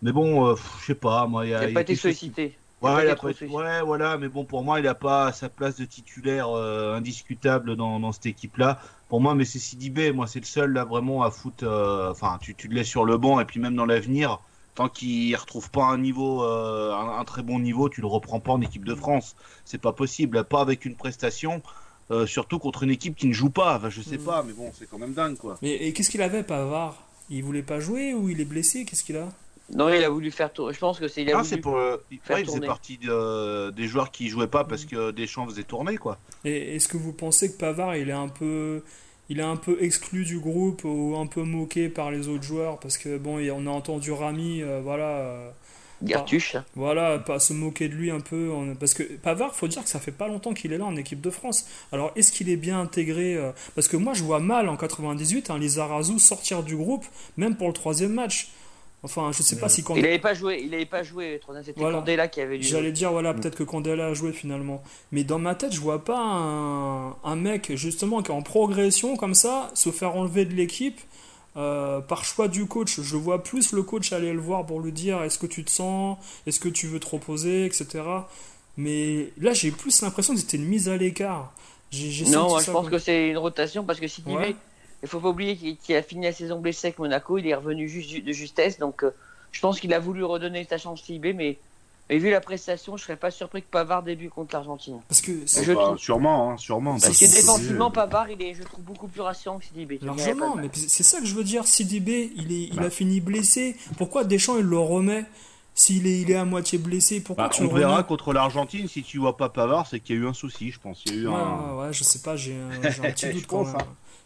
[0.01, 2.57] mais bon, je sais pas, moi, il a, Il pas été qui- sollicité.
[2.81, 3.45] Ouais, pas il été a pas- sollicité.
[3.47, 7.75] ouais, voilà, mais bon, pour moi, il n'a pas sa place de titulaire euh, indiscutable
[7.75, 8.79] dans, dans cette équipe-là.
[9.09, 11.63] Pour moi, mais c'est Sidibé, moi, c'est le seul là vraiment à foutre.
[11.63, 14.39] euh, Enfin, tu, tu le laisses sur le banc et puis même dans l'avenir,
[14.73, 18.39] tant qu'il retrouve pas un niveau, euh, un, un très bon niveau, tu le reprends
[18.39, 19.35] pas en équipe de France.
[19.63, 21.61] C'est pas possible, pas avec une prestation.
[22.11, 23.77] euh, surtout contre une équipe qui ne joue pas.
[23.77, 24.23] Enfin, je sais Mm.
[24.25, 25.57] pas, mais bon, c'est quand même dingue, quoi.
[25.63, 27.01] Mais et qu'est-ce qu'il avait, Pavard?
[27.31, 28.85] Il voulait pas jouer ou il est blessé?
[28.85, 29.27] Qu'est-ce qu'il a?
[29.73, 30.73] Non, il a voulu faire tourner.
[30.73, 31.23] Je pense que c'est.
[31.23, 31.75] il a Ah, voulu- c'est pour.
[31.77, 35.47] euh, faire ouais, il faisait partie de- des joueurs qui jouaient pas parce que Deschamps
[35.47, 36.17] faisait tourner, quoi.
[36.43, 38.83] Et est-ce que vous pensez que Pavard, il est un peu,
[39.29, 42.79] il est un peu exclu du groupe ou un peu moqué par les autres joueurs?
[42.79, 45.49] Parce que bon, on a entendu Rami, euh, voilà, euh,
[46.03, 46.57] Gartuche.
[46.75, 48.51] voilà, pas se moquer de lui un peu.
[48.79, 51.21] Parce que Pavard, faut dire que ça fait pas longtemps qu'il est là en équipe
[51.21, 51.65] de France.
[51.91, 55.49] Alors est-ce qu'il est bien intégré euh, Parce que moi, je vois mal en 98
[55.49, 57.05] un Lizarazu sortir du groupe,
[57.37, 58.51] même pour le troisième match.
[59.05, 60.59] Enfin, je sais pas si quand Il n'avait pas joué.
[60.61, 61.39] Il n'avait pas joué.
[61.63, 61.99] C'était Voilà.
[61.99, 62.67] Candela qui avait dû.
[62.67, 63.39] J'allais dire, voilà, Mm.
[63.39, 64.83] peut-être que Candela a joué finalement.
[65.13, 69.15] Mais dans ma tête, je vois pas un, un mec, justement, qui est en progression
[69.15, 70.99] comme ça, se faire enlever de l'équipe
[71.57, 72.99] euh, par choix du coach.
[72.99, 75.71] Je vois plus le coach aller le voir pour lui dire est-ce que tu te
[75.71, 78.03] sens, est-ce que tu veux te reposer, etc.
[78.77, 81.53] Mais là, j'ai plus l'impression que c'était une mise à l'écart.
[81.91, 84.55] J'ai, j'ai Non, moi, je pense comme- que c'est une rotation parce que Sidibé, Ouais.
[85.05, 87.87] Il faut pas oublier qu'il a fini la saison blessé avec Monaco, il est revenu
[87.87, 89.11] juste de justesse, donc euh,
[89.51, 91.57] je pense qu'il a voulu redonner sa chance Sidibé, mais,
[92.09, 94.99] mais vu la prestation, je serais pas surpris que Pavard débute contre l'Argentine.
[95.07, 96.97] Parce que c'est- Je Bah, trouve- Sûrement, hein, sûrement.
[96.99, 100.69] Parce que défensivement, Pavard, il est, je trouve, beaucoup plus rassurant que pas largement, mais
[100.73, 101.65] c'est ça que je veux dire.
[101.65, 102.83] CDB, il, est, il Bah.
[102.83, 103.75] a fini blessé.
[103.97, 105.23] Pourquoi Deschamps, il le remet
[105.73, 107.21] s'il est, il est à moitié blessé?
[107.21, 110.15] Pourquoi Bah, tu on le verra contre l'Argentine, si tu vois pas Pavard, c'est qu'il
[110.15, 111.01] y a eu un souci, je pense.
[111.05, 111.73] Il y a eu Ouais, un...
[111.77, 113.75] ouais, ouais, je sais pas, j'ai un, j'ai un petit doute quand même.
[113.75, 113.85] hein.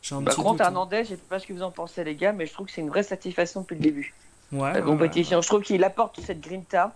[0.10, 0.62] Par petit contre, doute.
[0.62, 0.66] hein.
[0.66, 2.72] Hernandez, je sais pas ce que vous en pensez, les gars, mais je trouve que
[2.74, 4.14] c'est une vraie satisfaction depuis le début.
[4.52, 5.42] Ouais, la ouais, compétition.
[5.42, 6.96] Je trouve qu'il apporte cette grinta.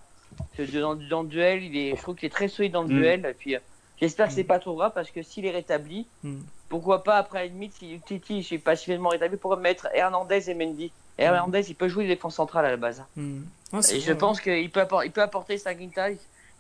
[0.58, 2.98] Dans, dans le duel, il est, je trouve qu'il est très solide dans le Mm.
[2.98, 3.26] duel.
[3.30, 3.60] Et puis, euh,
[4.00, 4.48] j'espère que c'est Mm.
[4.48, 6.40] pas trop grave parce que s'il est rétabli, Mm.
[6.70, 10.50] pourquoi pas après la limite, si Titi je suis pas suffisamment rétabli, pourquoi mettre Hernandez
[10.50, 10.92] et Mendy?
[11.20, 13.04] Hernandez, il peut jouer défense centrale à la base.
[13.16, 14.18] Ouais, c'est Et je ouais.
[14.18, 16.08] pense qu'il peut, appor- il peut apporter sa grinta.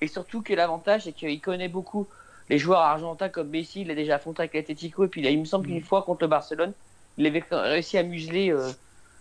[0.02, 2.08] Et surtout que l'avantage, c'est qu'il connaît beaucoup
[2.54, 3.82] les joueurs argentins comme Messi.
[3.82, 5.04] Il a déjà affronté avec l'Atletico.
[5.06, 5.84] Et puis, là, il me semble qu'une Mm.
[5.84, 6.74] fois contre le Barcelone,
[7.18, 8.70] il avait réussi à museler euh,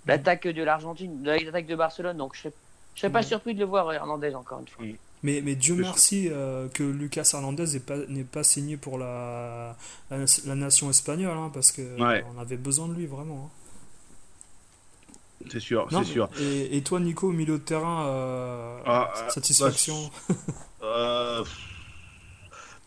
[0.06, 2.16] l'attaque de l'Argentine, l'attaque de Barcelone.
[2.16, 2.48] Donc, je
[2.94, 3.24] je serais pas Mm.
[3.24, 4.84] surpris de le voir, Hernandez, encore une fois.
[5.22, 9.76] Mais, mais Dieu merci euh, que Lucas Hernandez n'est pas, n'est pas signé pour la,
[10.10, 12.22] la, la nation espagnole, hein, parce que Ouais.
[12.34, 13.46] on avait besoin de lui vraiment.
[13.46, 13.58] hein.
[15.50, 16.28] C'est sûr, c'est sûr.
[16.38, 20.10] Et, et toi, Nico, au milieu de terrain, euh, Ah, satisfaction
[20.82, 21.42] Euh,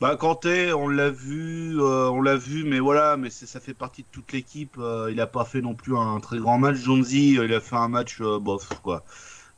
[0.01, 3.73] Bah Kanté, on l'a vu, euh, on l'a vu, mais voilà, mais c'est- ça fait
[3.73, 4.75] partie de toute l'équipe.
[4.77, 6.75] euh, il a pas fait non plus un très grand match.
[6.75, 9.03] Zonzi, euh, il a fait un match euh, bof quoi.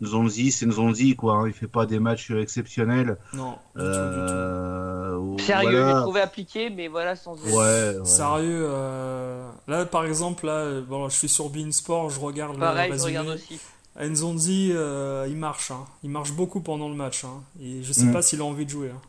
[0.04, 1.34] Zonzi, c'est Zonzi quoi.
[1.38, 3.18] hein, il fait pas des matchs exceptionnels.
[3.34, 4.34] Non, du tout, du tout.
[4.34, 5.94] Euh, Sérieux, voilà.
[5.96, 7.34] l'ai trouvé appliqué, mais voilà, sans.
[7.44, 8.06] Ouais, ouais.
[8.06, 12.92] Sérieux, euh, là par exemple, là, bon, je suis sur Bein Sport, je regarde Pareil,
[12.92, 13.60] le je regarde aussi.
[14.00, 15.86] Nzonzi, euh, il marche, hein.
[16.04, 17.42] il marche beaucoup pendant le match, hein.
[17.60, 18.14] et je sais Mm.
[18.14, 18.92] pas s'il a envie de jouer.
[18.96, 19.02] hein.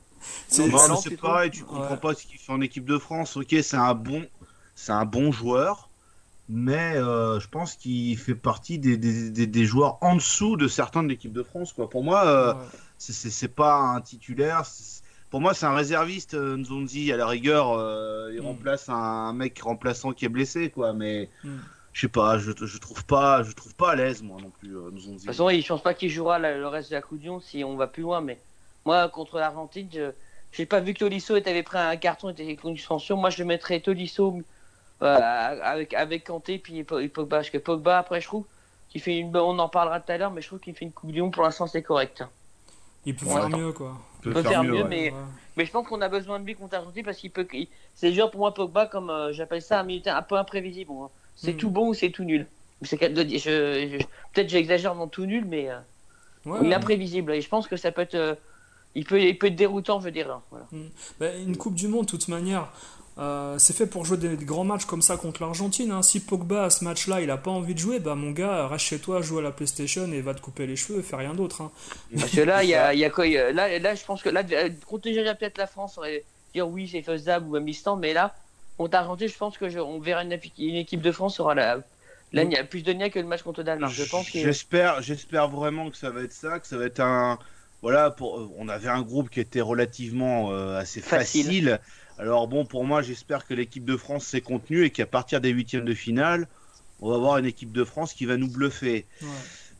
[0.48, 1.96] C'est- pareil, tu comprends Ouais.
[1.96, 3.36] pas ce qu'il fait en équipe de France.
[3.36, 4.24] Ok, c'est un bon,
[4.74, 5.88] c'est un bon joueur,
[6.48, 10.68] mais euh, je pense qu'il fait partie des, des, des, des joueurs en dessous de
[10.68, 11.72] certains de l'équipe de France.
[11.72, 11.88] Quoi.
[11.90, 12.60] Pour moi, euh, Ouais.
[12.98, 14.62] c'est- pas un titulaire.
[15.30, 16.34] Pour moi, c'est un réserviste.
[16.34, 18.46] euh, Nzonzi, à la rigueur, euh, il Mm.
[18.46, 20.94] remplace un mec remplaçant qui est blessé, quoi.
[20.94, 21.56] Mais Mm.
[21.92, 24.74] je sais pas, je, je trouve pas, je trouve pas à l'aise moi non plus,
[24.74, 25.10] euh, Nzonzi.
[25.12, 27.28] De toute façon, je pense pas qu'il jouera la- le reste de la Coupe du
[27.28, 28.22] Monde si on va plus loin.
[28.22, 28.38] Mais
[28.88, 30.10] moi, contre l'Argentine, je
[30.50, 33.18] j'ai pas vu que Tolisso avait pris un carton, était contre une suspension.
[33.18, 34.40] Moi, je mettrais Tolisso
[35.02, 37.36] euh, avec, avec Kanté puis Po- et Pogba.
[37.36, 38.44] Parce que Pogba, après, je trouve
[38.88, 39.36] qu'il fait une.
[39.36, 41.34] On en parlera tout à l'heure, mais je trouve qu'il fait une Coupe du Monde.
[41.34, 42.24] Pour l'instant, c'est correct.
[43.04, 43.98] Il peut faire mieux, quoi.
[44.22, 44.88] peut peut faire mieux, ouais.
[44.88, 45.16] mais- Ouais.
[45.58, 47.46] Mais je pense qu'on a besoin de lui contre l'Argentine parce qu'il peut.
[47.52, 50.92] il- C'est genre pour moi Pogba comme euh, j'appelle ça un militaire un peu imprévisible.
[51.36, 51.56] C'est Mm.
[51.58, 52.46] tout bon ou c'est tout nul.
[52.80, 55.78] Je- je- Peut-être j'exagère dans tout nul, mais euh,
[56.46, 56.74] Ouais, il est ouais.
[56.74, 58.38] imprévisible et je pense que ça peut être.
[58.96, 60.30] Euh, il, peut, il peut être déroutant, je veux dire.
[60.30, 60.42] hein.
[61.20, 62.68] Bah, une Coupe du Monde, de toute manière,
[63.18, 65.90] euh, c'est fait pour jouer des, des grands matchs comme ça contre l'Argentine.
[65.90, 66.02] hein.
[66.02, 68.84] Si Pogba, à ce match-là, il a pas envie de jouer, bah mon gars, reste
[68.84, 71.62] chez toi, joue à la PlayStation et va te couper les cheveux, fais rien d'autre.
[71.62, 71.70] hein.
[72.18, 74.04] Parce que là, il y a, y a quoi il y a- là, là, je
[74.04, 76.24] pense que là, euh, contre déjà peut-être la France, on aurait
[76.54, 78.34] dire oui, c'est faisable ou même l'Islande, mais là,
[78.76, 81.78] contre l'Argentine, je pense que je- on verra une, équipe de France aura la.
[82.32, 83.92] Là, il y a plus de nia que le match contre le Danemark.
[83.92, 84.38] Je pense que.
[84.38, 87.38] J'espère, j'espère vraiment que ça va être ça, que ça va être un.
[87.82, 91.44] Voilà, pour, euh, on avait un groupe qui était relativement euh, assez Facile.
[91.44, 91.80] facile.
[92.18, 95.50] Alors bon, pour moi, j'espère que l'équipe de France s'est contenue et qu'à partir des
[95.50, 96.48] huitièmes de finale,
[97.00, 99.06] on va avoir une équipe de France qui va nous bluffer.
[99.22, 99.28] Ouais.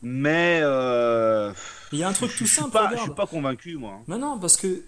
[0.03, 1.53] Mais euh,
[1.93, 3.09] Il y a un truc je- tout je suis simple, pas, je regarde.
[3.09, 3.99] suis pas convaincu, moi.
[4.07, 4.83] Mais non, parce que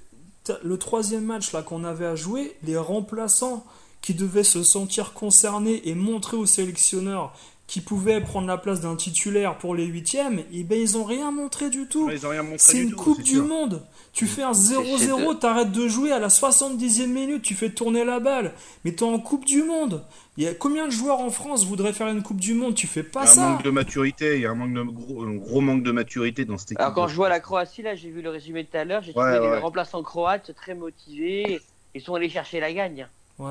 [0.63, 3.65] le troisième match là qu'on avait à jouer, les remplaçants
[4.01, 7.37] qui devaient se sentir concernés et montrer aux sélectionneurs
[7.71, 11.31] qui pouvaient prendre la place d'un titulaire pour les huitièmes, et ben ils ont rien
[11.31, 12.11] montré du tout.
[12.57, 13.45] C'est une tout, Coupe du sûr.
[13.47, 13.87] Monde.
[14.13, 18.05] Tu fais un C'est- 0-0, t'arrêtes de jouer à la 70e minute, tu fais tourner
[18.05, 18.55] la balle.
[18.85, 20.03] Mais t'es en Coupe du Monde.
[20.37, 22.75] Il y a combien de joueurs en France voudraient faire une Coupe du Monde?
[22.75, 23.49] Tu fais Il pas y a un ça.
[23.51, 26.45] manque de maturité, il y a un, manque de, gros, un gros manque de maturité
[26.45, 26.81] dans cette équipe.
[26.81, 27.39] Alors quand je vois la.
[27.39, 29.55] Croatie, là, j'ai vu le résumé tout à l'heure, j'ai Ouais, trouvé ouais.
[29.57, 31.61] les remplaçants croates très motivés.
[31.95, 33.07] Ils sont allés chercher la gagne.
[33.41, 33.51] Ouais, ouais,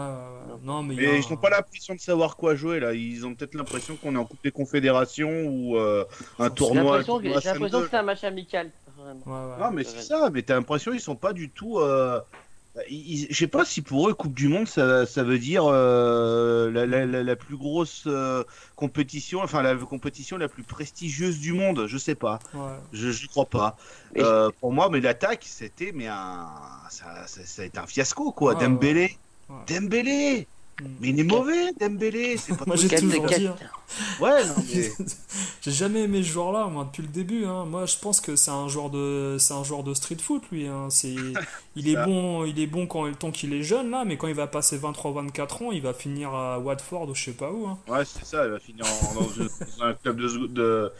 [0.54, 0.60] ouais.
[0.64, 2.94] Non, mais a ils n'ont pas l'impression de savoir quoi jouer là.
[2.94, 6.06] Ils ont peut-être l'impression qu'on est en Coupe des Confédérations ou euh,
[6.38, 6.84] un J'ai tournoi.
[6.84, 8.70] l'impression que, j'ai l'impression que c'est un match amical.
[8.98, 9.20] vraiment.
[9.26, 9.64] Ouais, ouais.
[9.64, 10.30] Non, mais c'est ça.
[10.32, 11.80] Mais t'as l'impression qu'ils sont pas du tout.
[11.80, 12.20] Euh...
[12.90, 15.64] ils- ils- Je sais pas si pour eux Coupe du Monde ça, ça veut dire
[15.66, 18.44] euh, la, la- la- la plus grosse euh,
[18.76, 21.88] compétition, enfin la compétition la plus prestigieuse du monde.
[21.88, 22.38] Je sais pas.
[22.54, 22.78] Ouais.
[22.94, 23.76] Je je crois pas.
[24.18, 26.46] Euh, pour moi, mais l'attaque c'était mais un
[26.92, 28.54] ça, ça, ça a été un fiasco quoi.
[28.54, 29.18] Ouais, Dembélé, Ouais.
[29.68, 30.48] Dembélé.
[31.02, 32.38] Mais il est mauvais, Dembélé.
[32.38, 33.48] C'est pas Moi j'ai toujours dit.
[33.48, 33.56] hein.
[34.22, 34.92] Ouais, non, mais.
[35.62, 37.44] J'ai jamais aimé ce joueur-là, moi, depuis le début.
[37.44, 37.66] Hein.
[37.66, 40.68] Moi, je pense que c'est un joueur de, c'est un joueur de street foot, lui.
[40.68, 40.88] Hein.
[40.90, 41.16] C'est,
[41.76, 44.36] il est bon, il est bon quand tant qu'il est jeune là, mais quand il
[44.36, 47.68] va passer 23-24 ans, il va finir à Watford ou je sais pas où.
[47.68, 47.78] Hein.
[47.90, 50.92] Ouais, c'est ça, il va finir en- dans, une- dans un club de, de,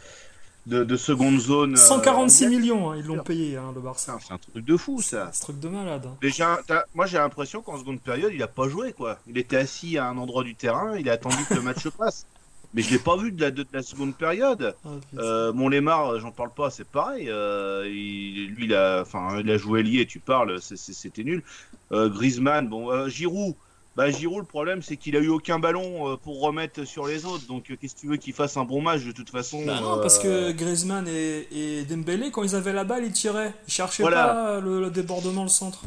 [0.66, 1.74] de, de seconde zone.
[1.74, 2.58] euh, 146 anglaise.
[2.60, 4.18] millions, hein, ils l'ont payé, hein, le Barça.
[4.26, 5.30] C'est un truc de fou, ça.
[5.32, 6.04] C'est un truc de malade.
[6.06, 6.16] hein.
[6.20, 9.18] Déjà, t'as- moi j'ai l'impression qu'en seconde période, il a pas joué, quoi.
[9.26, 11.88] Il était assis à un endroit du terrain, il a attendu que le match se
[11.88, 12.26] passe.
[12.72, 14.76] Mais je l'ai pas vu de la, de la seconde période.
[14.84, 14.88] Ah.
[15.18, 17.28] Euh, mon Lemar, j'en parle pas, c'est pareil.
[17.28, 21.42] Euh, il- lui, il a, enfin, il a joué lié, tu parles, c'était nul.
[21.90, 23.54] Euh, Griezmann, bon, euh, Giroud.
[23.96, 27.24] Bah Giroud, le problème, c'est qu'il a eu aucun ballon euh, pour remettre sur les
[27.24, 27.46] autres.
[27.48, 29.80] Donc, euh, qu'est-ce que tu veux qu'il fasse un bon match de toute façon Bah
[29.80, 33.52] non, euh, parce que Griezmann et, et Dembélé, quand ils avaient la balle, ils tiraient.
[33.66, 34.26] Ils cherchaient Voilà.
[34.28, 35.82] pas le, le débordement, le centre.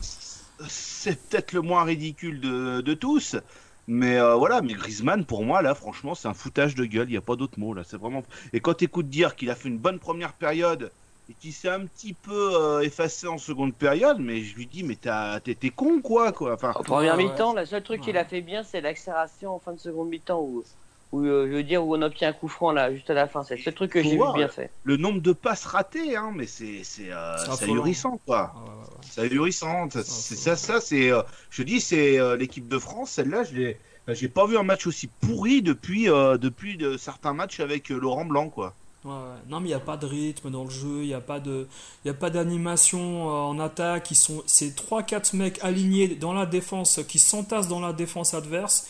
[0.68, 3.38] c'est peut-être le moins ridicule de, de tous.
[3.88, 7.08] Mais euh, voilà, mais Griezmann, pour moi, là, franchement, c'est un foutage de gueule.
[7.08, 7.84] Il n'y a pas d'autre mot, là.
[7.86, 8.24] C'est vraiment.
[8.54, 10.92] Et quand t'écoutes dire qu'il a fait une bonne première période
[11.30, 14.84] et qu'il s'est un petit peu euh, effacé en seconde période, mais je lui dis,
[14.84, 16.54] mais t'as- t'es con, quoi, quoi.
[16.54, 19.60] Enfin, En première Ouais, mi-temps, le seul truc qu'il a fait bien, c'est l'accélération en
[19.60, 20.64] fin de seconde mi-temps où,
[21.14, 23.28] où euh, je veux dire, où on obtient un coup franc là, juste à la
[23.28, 23.44] fin.
[23.44, 24.70] C'est le seul truc que j'ai vu bien fait.
[24.84, 28.54] le nombre de passes ratées, hein, mais c'est c'est euh, ahurissant, quoi.
[28.56, 28.98] Ouais, ouais, ouais.
[29.10, 29.90] C'est ahurissant.
[29.92, 31.12] C'est ça, ça, c'est.
[31.12, 33.12] euh, je dis, c'est euh, l'équipe de France.
[33.12, 33.78] Celle-là, je l'ai.
[34.10, 37.98] J'ai pas vu un match aussi pourri depuis euh, depuis de, certains matchs avec euh,
[37.98, 38.76] Laurent Blanc, quoi.
[39.06, 41.20] Non, mais il n'y a pas de rythme dans le jeu, il n'y a
[42.14, 44.10] pas d'animation euh, en attaque.
[44.46, 48.88] C'est 3-4 mecs alignés dans la défense qui s'entassent dans la défense adverse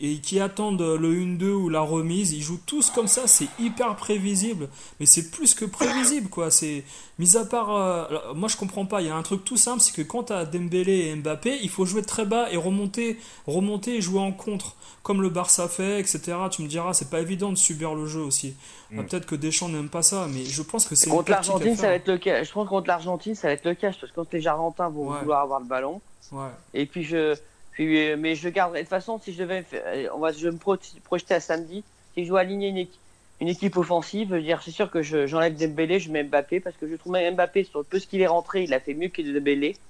[0.00, 2.32] et qui attendent le 1-2 ou la remise.
[2.32, 4.68] Ils jouent tous comme ça, c'est hyper prévisible.
[5.00, 6.50] Mais c'est plus que prévisible, quoi.
[6.50, 6.84] C'est,
[7.18, 9.00] mis à part, euh, alors, moi je comprends pas.
[9.00, 11.58] Il y a un truc tout simple, c'est que quand tu as Dembélé et Mbappé,
[11.62, 15.66] il faut jouer très bas et remonter, remonter et jouer en contre, comme le Barça
[15.68, 16.20] fait, etc.
[16.50, 18.54] Tu me diras, c'est pas évident de subir le jeu aussi.
[18.58, 19.06] Ah, Mm.
[19.06, 21.94] Peut-être que Deschamps n'aime pas ça, mais je pense que c'est Contre l'Argentine, ça va
[21.94, 22.44] être le cas.
[22.44, 23.88] Je pense que contre l'Argentine, ça va être le cas.
[23.90, 25.18] Parce que contre les Argentins vont Ouais.
[25.20, 26.00] vouloir avoir le ballon.
[26.30, 26.46] Ouais.
[26.74, 27.34] Et puis je,
[27.76, 28.80] puis, euh, mais je garderai.
[28.80, 31.40] De toute façon, si je devais, euh, on va, je vais me pro- projeter à
[31.40, 31.84] samedi.
[32.14, 33.02] Si je dois aligner une équipe,
[33.40, 36.60] une équipe offensive, je veux dire, c'est sûr que je- j'enlève Dembélé, je mets Mbappé
[36.60, 38.80] parce que je trouve même Mbappé sur le peu ce qu'il est rentré, il a
[38.80, 39.82] fait mieux que Dembélé.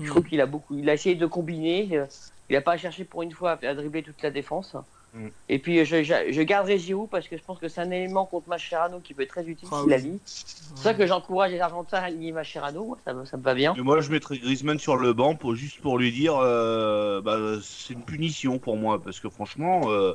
[0.00, 0.06] Je Mm.
[0.06, 1.96] trouve qu'il a beaucoup, il a essayé de combiner.
[1.98, 2.06] euh,
[2.48, 4.74] Il a pas cherché pour une fois à dribbler toute la défense.
[5.14, 5.28] Mm.
[5.48, 8.26] Et puis je, je, je garderai Giroud parce que je pense que c'est un élément
[8.26, 9.94] contre Mascherano qui peut être très utile Ah s'il oui.
[9.94, 10.18] aligne.
[10.24, 12.84] C'est pour ça que j'encourage les Argentins à aligner Mascherano.
[12.84, 13.74] Moi, ça, me- ça me va bien.
[13.78, 17.94] Moi, je mettrais Griezmann sur le banc pour juste pour lui dire, euh, bah, c'est
[17.94, 20.14] une punition pour moi parce que franchement, euh,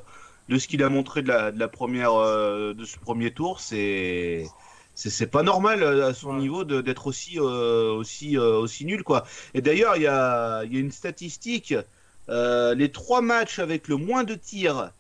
[0.50, 3.60] de ce qu'il a montré de la, de la première, euh, de ce premier tour,
[3.62, 4.54] c'est
[4.94, 6.40] c'est c'est pas normal euh, à son Ouais.
[6.40, 9.24] niveau de- d'être aussi euh, aussi euh, aussi nul quoi.
[9.54, 11.74] Et d'ailleurs, il y a il y a une statistique,
[12.30, 14.92] euh, les trois matchs avec le moins de tirs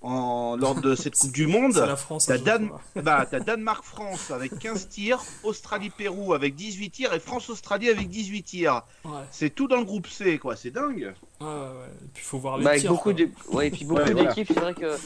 [0.00, 1.72] en lors de cette Coupe du Monde.
[1.74, 2.26] C'est la France.
[2.26, 2.80] T'as Dan- fois.
[3.02, 8.82] Bah, t'as Danemark-France avec 15 tirs, Australie-Pérou avec 18 tirs et France-Australie avec 18 tirs.
[9.04, 10.54] Ouais, C'est tout dans le groupe C, quoi.
[10.56, 11.12] C'est dingue.
[11.40, 11.52] ouais, ouais.
[12.04, 12.92] Et puis il faut voir les Bah, tirs.
[12.92, 14.28] beaucoup de, ouais, et puis beaucoup Ouais, voilà.
[14.28, 14.96] d'équipes, c'est vrai que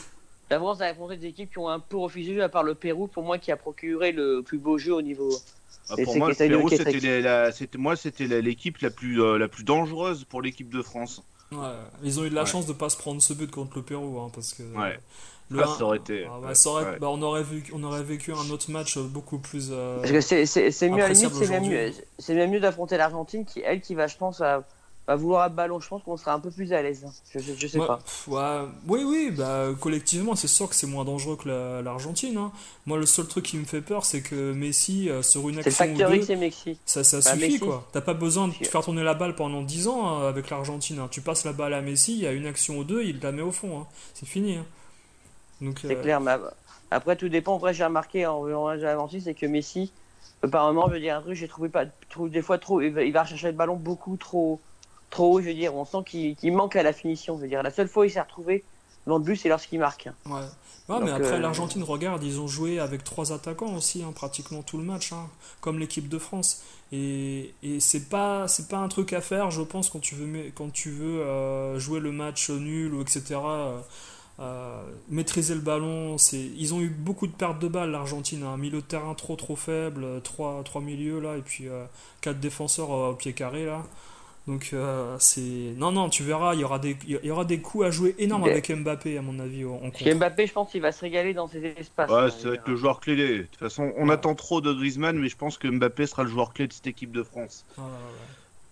[0.51, 3.07] la France a affronté des équipes qui ont un peu refusé, à part le Pérou,
[3.07, 5.31] pour moi, qui a procuré le plus beau jeu au niveau.
[5.89, 7.01] Ah, pour moi, le Pérou, le c'était Québec.
[7.03, 10.69] les- la- c'était moi, c'était la- l'équipe la plus euh, la plus dangereuse pour l'équipe
[10.69, 11.23] de France.
[11.55, 11.67] Ouais,
[12.03, 12.47] ils ont eu de la Ouais.
[12.47, 14.63] chance de pas se prendre ce but contre le Pérou, hein, parce que.
[14.77, 14.99] Ouais.
[15.49, 16.99] Le Ah, ça aurait été- Ah, ouais, ça aurait- ouais.
[16.99, 19.69] bah, on aurait vu, on aurait vécu un autre match beaucoup plus.
[19.71, 21.93] euh, Parce que c'est mieux, c'est même mieux, aujourd'hui.
[22.17, 24.63] c'est même mieux d'affronter l'Argentine qui, elle, qui va, je pense, à,
[25.07, 25.79] va vouloir le ballon.
[25.79, 27.05] Je pense qu'on sera un peu plus à l'aise.
[27.33, 27.97] Je, je, je sais Ouais, pas.
[27.97, 32.37] pff, ouais, oui, oui, bah, collectivement, c'est sûr que c'est moins dangereux que la- l'Argentine.
[32.37, 32.51] hein.
[32.85, 35.85] Moi, le seul truc qui me fait peur, c'est que Messi, euh, sur une action
[35.93, 36.77] ou deux, Messi.
[36.85, 37.59] ça, ça Bah, suffit, Messi.
[37.59, 37.87] quoi.
[37.91, 40.99] T'as pas besoin de faire tourner la balle pendant 10 ans hein, avec l'Argentine.
[40.99, 41.07] hein.
[41.11, 43.31] Tu passes la balle à Messi, il y a une action ou deux, il la
[43.31, 43.81] met au fond.
[43.81, 43.87] hein.
[44.13, 44.55] C'est fini.
[44.57, 44.65] hein.
[45.81, 46.19] C'est euh, clair.
[46.21, 46.31] Mais
[46.91, 47.55] après, tout dépend.
[47.57, 49.91] Après, j'ai remarqué en voyant l'Argentine, c'est que Messi,
[50.51, 53.03] par moment, je veux dire un truc, j'ai trouvé pas, des fois trop, il va,
[53.03, 54.59] il va rechercher le ballon beaucoup trop,
[55.13, 55.41] trop haut.
[55.41, 57.37] Je veux dire, on sent qu'il manque à la finition.
[57.37, 58.63] Je veux dire, la seule fois où il s'est retrouvé
[59.05, 60.09] devant le but, c'est lorsqu'il marque.
[60.25, 60.41] Ouais.
[60.89, 64.63] Ouais, mais après, euh, l'Argentine, regarde, ils ont joué avec trois attaquants aussi, hein, pratiquement
[64.63, 65.29] tout le match, hein,
[65.61, 66.61] comme l'équipe de France.
[66.91, 70.25] Et, et c'est pas, c'est pas un truc à faire, je pense, quand tu veux,
[70.25, 73.39] ma- quand tu veux euh, jouer le match nul ou etc.
[74.39, 76.17] euh, maîtriser le ballon.
[76.33, 78.43] Ils ont eu beaucoup de pertes de balles, l'Argentine.
[78.43, 81.67] Un milieu de terrain trop trop faible, trois, trois milieux là, et puis
[82.19, 83.83] quatre défenseurs au pied carré là.
[84.45, 87.59] Donc euh, c'est non non tu verras il y aura des il y aura des
[87.59, 89.79] coups à jouer énormes avec Mbappé à mon avis en.
[90.15, 92.09] Mbappé, je pense qu'il va se régaler dans ses espaces.
[92.09, 93.15] Ouais, hein, ça va être le joueur clé.
[93.15, 94.13] De toute façon, on Ouais.
[94.13, 96.87] attend trop de Griezmann, mais je pense que Mbappé sera le joueur clé de cette
[96.87, 97.63] équipe de France.
[97.77, 97.97] Ouais, ouais, ouais.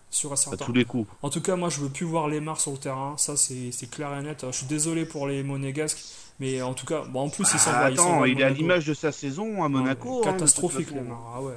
[0.09, 0.65] Sur un à certain.
[0.65, 1.09] tous les coups.
[1.21, 3.15] En tout cas, moi, je veux plus voir Lemar sur le terrain.
[3.17, 4.43] Ça, c'est c'est clair et net.
[4.45, 6.03] Je suis désolé pour les Monégasques,
[6.41, 8.43] mais en tout cas, bon, en plus, il s'en Ah, il s'en attends, il est
[8.43, 8.61] à Monaco.
[8.61, 10.19] l'image de sa saison à Monaco.
[10.19, 10.97] hein, Catastrophique, façon.
[11.01, 11.33] Lemar.
[11.37, 11.53] Ah ouais.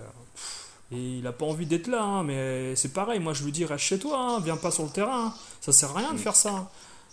[0.97, 3.21] Et il a pas envie d'être là, hein, mais c'est pareil.
[3.21, 5.27] Moi, je lui dis, reste chez toi, hein, viens pas sur le terrain.
[5.27, 5.35] hein.
[5.61, 6.71] Ça sert à rien de faire ça.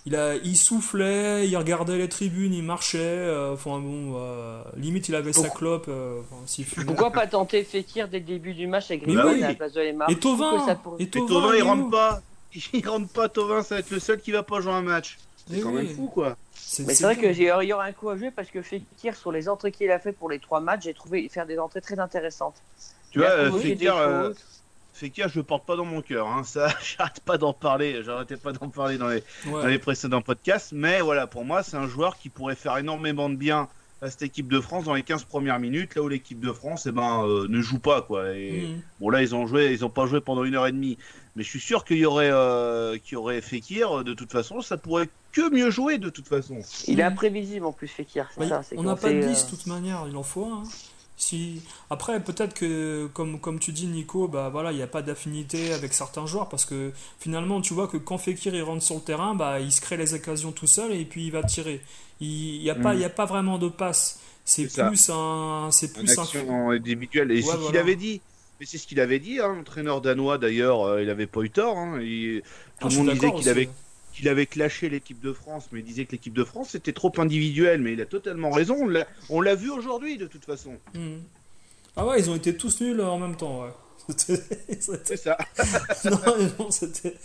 [0.08, 2.98] Il, a, il soufflait, il regardait les tribunes, il marchait.
[3.00, 5.86] euh, Enfin bon, euh, limite, il avait sa clope.
[5.90, 6.86] euh, enfin, s'il fumait.
[6.88, 9.44] Pourquoi pas tenter Fekir dès le début du match avec Griezmann oui.
[9.44, 10.66] à la place de Lemar Et Tovin
[10.98, 12.22] Et Tovin, il rentre pas.
[12.74, 15.18] Il rentre pas, Tovin, ça va être le seul qui va pas jouer un match.
[15.52, 15.86] C'est quand oui.
[15.86, 16.38] même fou, quoi.
[16.56, 19.16] C'est Mais c'est c'est vrai qu'il y aura un coup à jouer parce que Fekir,
[19.16, 21.82] sur les entrées qu'il a fait pour les trois matchs, j'ai trouvé faire des entrées
[21.82, 22.56] très intéressantes.
[23.12, 24.34] Tu vois, euh, Fekir, euh.
[24.94, 26.28] Fekir, je le porte pas dans mon cœur.
[26.28, 26.44] Hein.
[26.44, 28.04] Ça, j'arrête pas d'en parler.
[28.04, 29.62] J'arrêtais pas d'en parler dans les, Ouais.
[29.62, 30.72] dans les précédents podcasts.
[30.72, 33.68] Mais voilà, pour moi, c'est un joueur qui pourrait faire énormément de bien
[34.02, 36.88] à cette équipe de France dans les 15 premières minutes, là où l'équipe de France
[36.88, 38.02] eh ben, euh, ne joue pas.
[38.02, 38.36] Quoi.
[38.36, 38.82] Et, Mhm.
[39.00, 40.98] Bon, là, ils ont joué, ils ont pas joué pendant une heure et demie.
[41.36, 44.04] Mais je suis sûr qu'il y aurait, euh, qu'il y aurait Fekir.
[44.04, 46.60] De toute façon, ça pourrait que mieux jouer, de toute façon.
[46.88, 47.12] Il est Mhm.
[47.12, 48.28] imprévisible en plus, Fekir.
[48.34, 50.16] c'est Bah, ça, c'est on n'a pas de sait, liste euh, de toute manière, il
[50.18, 50.64] en faut un.
[50.64, 50.64] hein.
[51.22, 51.62] Si...
[51.92, 55.72] Après, peut-être que, comme, comme tu dis, Nico, bah, voilà, il n'y a pas d'affinité
[55.72, 59.02] avec certains joueurs parce que finalement, tu vois que quand Fekir il rentre sur le
[59.02, 61.80] terrain, bah, il se crée les occasions tout seul et puis il va tirer.
[62.22, 62.98] Il n'y a, pas- Mm.
[62.98, 64.20] il a pas vraiment de passe.
[64.46, 64.88] C'est ça.
[64.88, 65.70] plus un.
[65.72, 66.24] C'est plus un.
[66.24, 67.32] action individuelle.
[67.32, 67.80] Et Ouais, c'est ce qu'il voilà.
[67.82, 68.20] avait dit.
[68.60, 71.52] Mais c'est ce qu'il avait dit, hein, l'entraîneur danois d'ailleurs, euh, il avait pas eu
[71.52, 71.78] tort.
[71.78, 72.00] hein.
[72.02, 73.76] Il- Ah, Tout je le monde disait qu'il avait, aussi.
[74.14, 77.12] Qu'il avait clashé l'équipe de France, mais il disait que l'équipe de France était trop
[77.18, 77.82] individuelle.
[77.82, 78.78] Mais il a totalement raison.
[79.30, 80.74] On l'a- vu aujourd'hui de toute façon.
[80.94, 81.18] Mm.
[81.98, 83.72] Ah ouais, ils ont été tous nuls en même temps, ouais.
[84.18, 85.38] C'est ça.
[86.06, 86.18] non,
[86.60, 87.16] non, c'était-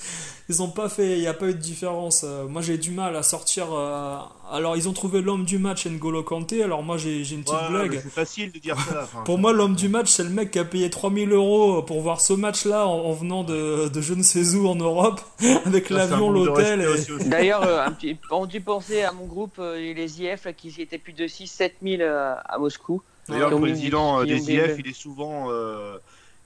[0.48, 2.22] Ils ont pas fait, il n'y a pas eu de différence.
[2.24, 3.66] Euh, Moi j'ai du mal à sortir.
[3.72, 4.18] euh,
[4.52, 7.56] Alors ils ont trouvé l'homme du match N'Golo Kanté, alors moi j'ai j'ai une petite
[7.56, 8.00] Ouais, blague.
[8.02, 9.00] c'est facile de dire ça.
[9.04, 9.22] enfin.
[9.24, 12.20] Pour moi, l'homme du match, c'est le mec qui a payé 3000 euros pour voir
[12.20, 15.20] ce match-là en, en venant de, de je ne sais où en Europe,
[15.64, 16.82] avec un l'avion, l'hôtel.
[16.82, 17.24] et-.
[17.28, 20.72] D'ailleurs, euh, un petit, on dû penser à mon groupe, euh, les IF, là, qui
[20.80, 23.02] étaient plus de 6-7 000 euh, à Moscou.
[23.28, 25.96] D'ailleurs, le président des IF, il est souvent, euh,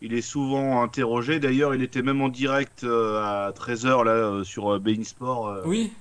[0.01, 1.40] il est souvent interrogé.
[1.40, 5.48] D'ailleurs, il était même en direct euh, à 13h là euh, sur euh, Bein Sport.
[5.48, 5.62] euh.
[5.66, 5.92] Oui.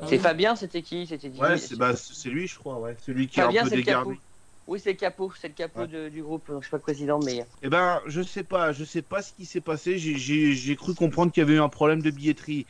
[0.00, 0.18] Ah C'est.
[0.18, 1.06] Fabien, c'était qui?
[1.06, 2.78] C'était Ouais, c'est bah, c'est lui, je crois.
[2.78, 2.96] Ouais.
[3.00, 4.18] Celui qui est Fabien, un peu dégarni.
[4.66, 5.88] Oui, c'est le capot, c'est le capot Ouais.
[5.88, 6.46] de- du groupe.
[6.48, 9.32] Donc, je suis pas président, mais Eh ben, je sais pas, je sais pas ce
[9.32, 9.98] qui s'est passé.
[9.98, 12.66] J'ai- J'ai j'ai cru comprendre qu'il y avait eu un problème de billetterie.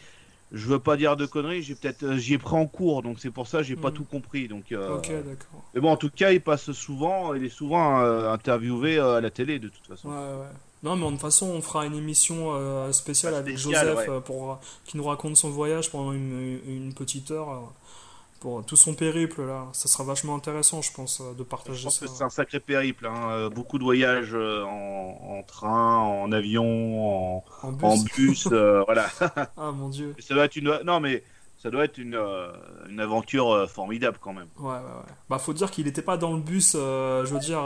[0.52, 3.18] Je veux pas dire de conneries, j'ai peut-être, euh, j'y ai pris en cours, donc
[3.20, 3.94] c'est pour ça que j'ai pas Mhm.
[3.96, 4.48] tout compris.
[4.48, 5.62] Donc, euh, Ok, d'accord.
[5.74, 9.20] mais bon, en tout cas, il passe souvent, il est souvent euh, interviewé euh, à
[9.20, 10.08] la télé de toute façon.
[10.08, 10.48] Ouais, ouais.
[10.82, 14.14] Non, mais de toute façon, on fera une émission spéciale Ah, avec spéciale, Joseph ouais.
[14.14, 17.70] euh, pour, qui nous raconte son voyage pendant une, une petite heure.
[18.40, 19.66] Pour tout son périple, là.
[19.74, 22.06] Ça sera vachement intéressant, je pense, euh, de Je partager pense ça.
[22.06, 23.30] que c'est un sacré périple, hein.
[23.30, 27.84] euh, beaucoup de voyages euh, en, en train, en avion, en, En bus.
[27.84, 29.06] en bus, euh, voilà.
[29.56, 30.14] Ah, mon dieu.
[30.18, 31.22] Ça doit être une, non mais
[31.62, 32.50] ça doit être une, euh,
[32.88, 34.48] une aventure euh, formidable quand même.
[34.58, 35.12] Ouais, ouais, ouais.
[35.28, 37.62] Bah, faut dire qu'il n'était pas dans le bus, euh, je veux dire,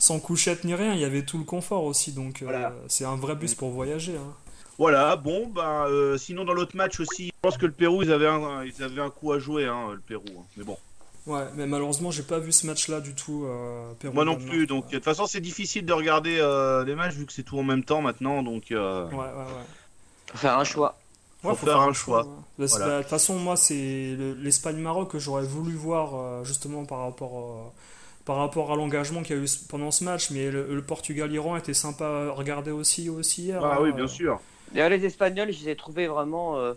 [0.00, 0.92] sans couchette ni rien.
[0.94, 2.72] Il y avait tout le confort aussi, donc Voilà.
[2.88, 4.16] c'est un vrai bus pour voyager.
[4.16, 4.32] hein.
[4.78, 8.12] Voilà, bon, ben, euh, sinon dans l'autre match aussi, je pense que le Pérou, ils
[8.12, 10.24] avaient un, ils avaient un coup à jouer, hein, le Pérou.
[10.38, 10.42] hein.
[10.56, 10.76] Mais bon,
[11.26, 13.46] Ouais, mais malheureusement, j'ai pas vu ce match-là du tout.
[13.46, 14.66] euh, Pérou, moi non plus.
[14.68, 14.92] Donc de ouais.
[14.96, 17.82] toute façon, c'est difficile de regarder euh, les matchs vu que c'est tout en même
[17.82, 18.42] temps maintenant.
[18.44, 19.64] Donc euh, Ouais, ouais, ouais.
[20.30, 20.96] faut faire un choix.
[21.42, 22.22] Faut faire un choix.
[22.24, 22.28] ouais.
[22.58, 22.86] Bah, Voilà.
[22.86, 27.00] bah, De toute façon, moi, c'est le- l'Espagne-Maroc que j'aurais voulu voir euh, justement par
[27.00, 27.70] rapport, euh,
[28.24, 30.30] par rapport à l'engagement qu'il y a eu pendant ce match.
[30.30, 33.64] Mais le, le Portugal-Iran était sympa à regarder aussi, aussi hier.
[33.64, 33.78] ah hein.
[33.82, 34.40] oui, bien sûr.
[34.72, 36.74] D'ailleurs, les Espagnols, je les ai trouvés vraiment euh,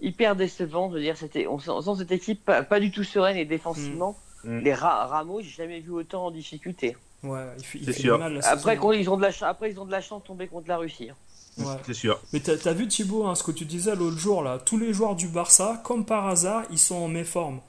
[0.00, 0.88] hyper décevants.
[0.90, 3.36] Je veux dire, c'était, on, sent, on sent cette équipe pas, pas du tout sereine
[3.36, 4.16] et défensivement.
[4.44, 4.58] Mm.
[4.58, 4.60] Mm.
[4.60, 6.96] Les Ra- Ramos, j'ai jamais vu autant en difficulté.
[7.22, 7.40] Ouais,
[7.74, 8.18] il il C'est fait sûr.
[8.18, 10.22] mal la Après, quand ils ont de la, ch- après, ils ont de la chance
[10.22, 11.08] de tomber contre la Russie.
[11.10, 11.16] hein.
[11.58, 11.74] Ouais.
[11.86, 12.20] C'est sûr.
[12.34, 14.92] Mais t'as as vu Thibaut, hein, ce que tu disais l'autre jour là, tous les
[14.92, 17.60] joueurs du Barça, comme par hasard, ils sont en méforme.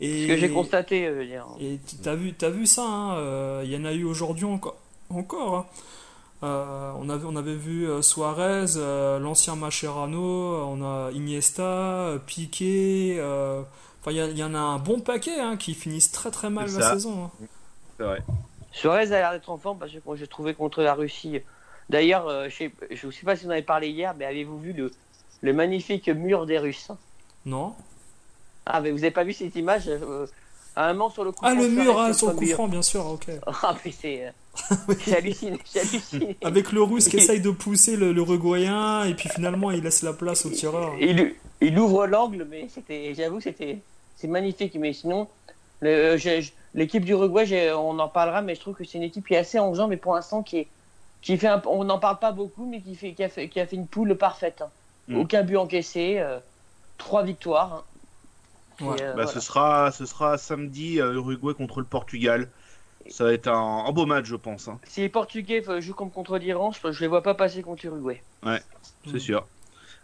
[0.00, 1.46] Et Ce que j'ai constaté, euh, je veux dire.
[1.60, 4.76] Et t'as vu, t'as vu ça, hein, euh, il y en a eu aujourd'hui encore.
[5.10, 5.66] encore hein.
[6.42, 12.14] Euh, on, avait, on avait vu euh, Suarez, euh, l'ancien Mascherano, euh, on a Iniesta,
[12.26, 13.16] Piqué.
[13.18, 13.62] euh,
[14.00, 16.90] Enfin, il y, en a un bon paquet hein, qui finissent très très mal la
[16.94, 17.24] saison.
[17.26, 17.30] hein.
[17.96, 18.18] C'est vrai.
[18.72, 21.40] Suarez a l'air d'être en forme parce que quand j'ai trouvé contre la Russie.
[21.88, 24.58] D'ailleurs, euh, je sais, je sais pas si vous en avez parlé hier, mais avez-vous
[24.58, 24.90] vu le,
[25.42, 26.90] le magnifique mur des Russes?
[27.46, 27.74] Non
[28.66, 30.26] Ah, mais vous avez pas vu cette image euh,
[30.74, 32.66] À un moment sur le coup Ah, franc, le mur ah, sur le coup franc,
[32.66, 33.26] bien sûr, ok.
[33.46, 34.32] Ah, mais c'est.
[34.70, 35.58] euh, halluciné.
[36.42, 40.12] Avec le russe qui essaye de pousser le, l'Uruguayen, et puis finalement il laisse la
[40.12, 40.92] place au tireur.
[41.00, 43.78] Il, il ouvre l'angle, mais c'était, j'avoue, c'était,
[44.16, 44.74] c'est magnifique.
[44.74, 45.28] Mais sinon,
[46.74, 49.38] l'équipe d'Uruguay, j'ai- on en parlera, mais je trouve que c'est une équipe qui est
[49.38, 50.68] assez en mais pour l'instant qui est,
[51.22, 53.60] qui fait un- on n'en parle pas beaucoup, mais qui, fait, qui, a, fait, qui
[53.60, 54.60] a fait une poule parfaite.
[54.62, 54.68] hein.
[55.08, 55.16] Mm.
[55.18, 56.38] Aucun but encaissé, euh,
[56.98, 57.84] trois victoires.
[58.80, 58.84] hein.
[58.86, 58.96] Ouais.
[58.98, 59.30] Et, euh, Bah, voilà.
[59.30, 62.48] ce, sera, ce sera samedi euh, Uruguay contre le Portugal.
[63.10, 64.68] Ça va être un, un beau match, je pense.
[64.68, 64.78] hein.
[64.84, 67.84] Si les Portugais euh, jouent comme contre l'Iran, je, je les vois pas passer contre
[67.86, 68.22] l'Uruguay.
[69.06, 69.18] c'est Mm.
[69.18, 69.46] sûr.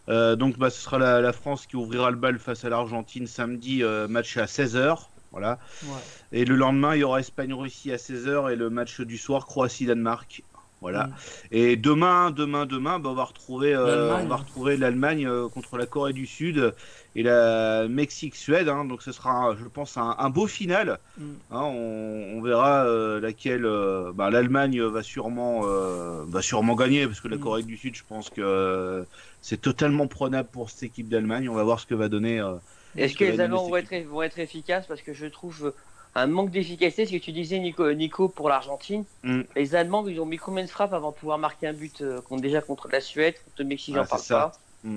[0.09, 3.27] Euh, donc bah, ce sera la, la France qui ouvrira le bal face à l'Argentine
[3.27, 5.09] samedi, euh, match à 16h.
[5.33, 5.59] Voilà.
[5.85, 5.91] Ouais.
[6.33, 10.43] Et le lendemain, il y aura Espagne-Russie à 16h et le match du soir, Croatie-Danemark.
[10.81, 11.05] Voilà.
[11.09, 11.13] Mm.
[11.53, 14.25] Et demain, demain, demain, bah, on va retrouver, euh, L'Allemagne.
[14.25, 16.73] on va retrouver l'Allemagne euh, contre la Corée du Sud
[17.17, 18.69] et la Mexique-Suède.
[18.69, 18.85] hein.
[18.85, 20.99] donc ce sera, je pense, un, un beau final.
[21.19, 21.25] Mm.
[21.51, 23.65] Hein, on, on verra euh, laquelle.
[23.65, 27.41] euh, bah, L'Allemagne va sûrement, euh, va sûrement gagner parce que la Mm.
[27.41, 29.03] Corée du Sud, je pense que euh,
[29.43, 31.49] c'est totalement prenable pour cette équipe d'Allemagne.
[31.49, 32.41] On va voir ce que va donner.
[32.41, 32.55] euh,
[32.97, 34.87] Est-ce que les Allemands vont être, vont être efficaces?
[34.87, 35.75] Parce que je trouve euh,
[36.15, 37.07] un manque d'efficacité.
[37.07, 39.05] Ce que tu disais, Nico, Nico pour l'Argentine.
[39.23, 39.43] Mm.
[39.57, 42.21] Les Allemands, ils ont mis combien de frappes avant de pouvoir marquer un but euh,
[42.23, 44.53] contre, déjà contre la Suède, contre le Mexique, Ouais, j'en parle c'est ça.
[44.85, 44.91] pas.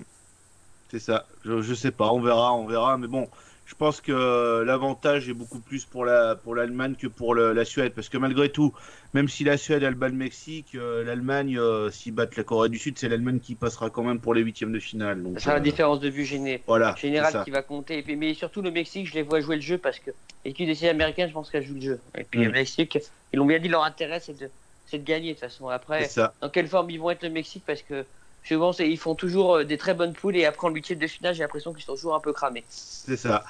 [0.89, 1.26] C'est ça.
[1.45, 2.12] Je, je sais pas.
[2.12, 2.97] On verra, on verra.
[2.97, 3.30] Mais bon,
[3.66, 7.64] je pense que l'avantage est beaucoup plus pour la pour l'Allemagne que pour le- la
[7.64, 8.74] Suède, parce que malgré tout,
[9.14, 12.70] même si la Suède elle bat le Mexique, euh, l'Allemagne euh, s'ils battent la Corée
[12.70, 15.24] du Sud, c'est l'Allemagne qui passera quand même pour les huitièmes de finale.
[15.24, 16.62] Donc Ça sera la euh, différence de vue gênée.
[16.68, 16.95] Voilà.
[16.97, 17.43] c'est général ça.
[17.45, 18.03] qui va compter.
[18.18, 20.12] Mais surtout le Mexique, je les vois jouer le jeu parce que
[20.43, 21.99] l'équipe des séries américaines, je pense qu'elle joue le jeu.
[22.18, 22.43] Et puis Mm.
[22.45, 22.99] le Mexique,
[23.32, 24.49] ils l'ont bien dit, leur intérêt c'est de,
[24.86, 25.70] c'est de gagner de toute façon.
[25.70, 26.34] Après, ça.
[26.41, 28.05] dans quelle forme ils vont être le Mexique Parce que
[28.43, 31.07] souvent c'est- ils font toujours euh, des très bonnes poules et après en huitième de
[31.07, 32.63] finale, j'ai l'impression qu'ils sont toujours un peu cramés.
[32.69, 33.43] C'est ça.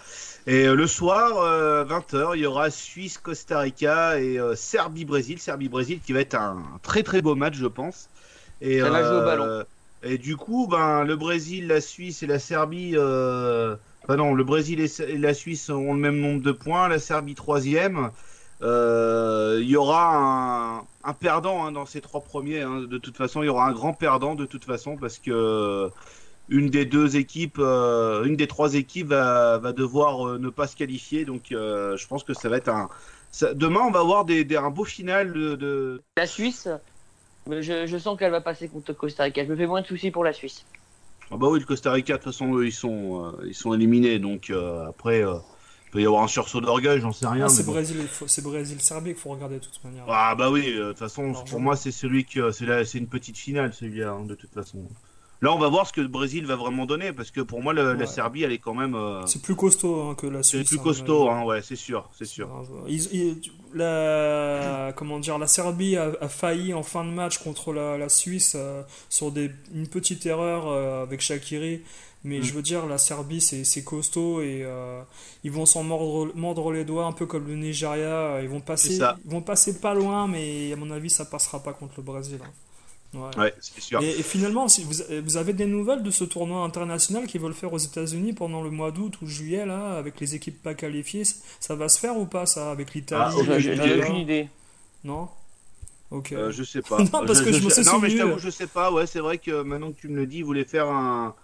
[0.47, 5.39] Et euh, le soir, 20h, il y aura Suisse-Costa Rica et euh, Serbie-Brésil.
[5.39, 8.09] Serbie-Brésil qui va être un très très beau match, je pense.
[8.61, 9.63] Et, Ça va jouer au ballon.
[10.03, 12.93] Et du coup, ben, le Brésil, la Suisse et la Serbie.
[12.95, 13.75] Euh...
[14.03, 16.87] Enfin non, le Brésil et et la Suisse ont le même nombre de points.
[16.87, 18.09] La Serbie troisième.
[18.64, 22.62] Euh, Il y aura un, un perdant hein, dans ces trois premiers.
[22.62, 22.82] hein.
[22.82, 25.89] De toute façon, il y aura un grand perdant de toute façon parce que
[26.49, 30.68] une des deux équipes, euh, une des trois équipes va, va devoir euh, ne pas
[30.68, 31.26] se qualifier.
[31.26, 32.89] Donc, euh, je pense que ça va être un.
[33.32, 35.55] ça- Demain, on va avoir des, des- un beau final de.
[35.55, 36.68] de- La Suisse,
[37.49, 39.43] je, je sens qu'elle va passer contre Costa Rica.
[39.45, 40.66] Je me fais moins de soucis pour la Suisse.
[41.32, 44.20] Ah bah oui, le Costa Rica, de toute façon, eux, ils sont, ils sont éliminés.
[44.20, 45.24] Donc, après,
[45.91, 47.47] il peut y avoir un sursaut d'orgueil, j'en sais rien.
[47.47, 47.73] Ah, c'est bon.
[47.73, 50.05] Brésil, il faut- c'est Brésil-Serbie qu'il faut regarder de toute manière.
[50.07, 52.97] Ah bah oui, euh, de toute façon, pour moi, c'est celui que c'est la- c'est
[52.97, 54.77] une petite finale, celui-là, hein, de toute façon.
[55.41, 57.73] Là, on va voir ce que le Brésil va vraiment donner, parce que pour moi,
[57.73, 57.97] le- Ouais.
[57.97, 58.93] la Serbie, elle est quand même.
[58.95, 60.69] euh, C'est plus costaud hein, que la c'est Suisse.
[60.69, 62.47] plus hein, costaud, hein, ouais, c'est sûr, c'est sûr.
[62.87, 63.41] Ils- ils-
[63.73, 68.07] la, comment dire, la Serbie a, a failli en fin de match contre la, la
[68.09, 71.81] Suisse euh, sur des, une petite erreur euh, avec Shakiri.
[72.24, 72.43] Mais Mm.
[72.43, 75.01] je veux dire, la Serbie, c'est costaud et euh,
[75.43, 78.41] ils vont s'en mordre, mordre les doigts un peu comme le Nigeria.
[78.41, 81.74] Ils vont, passer, ils vont passer pas loin, mais à mon avis, ça passera pas
[81.74, 82.39] contre le Brésil.
[82.43, 82.49] hein.
[83.13, 83.38] Ouais.
[83.38, 84.01] Ouais, c'est sûr.
[84.01, 84.93] Et, et finalement, si vous,
[85.24, 88.69] vous avez des nouvelles de ce tournoi international qu'ils veulent faire aux États-Unis pendant le
[88.69, 91.24] mois d'août ou juillet, là, avec les équipes pas qualifiées,
[91.59, 94.47] ça va se faire ou pas, ça, avec l'Italie Ah, J'en aucune idée.
[95.03, 95.28] Non?
[96.11, 96.32] Ok.
[96.34, 96.99] Euh, je sais pas.
[97.13, 98.91] Non, parce que je me suis Non, mais je t'avoue, je sais pas.
[98.93, 101.36] Ouais, c'est vrai que maintenant que tu me le dis, ils voulaient faire un,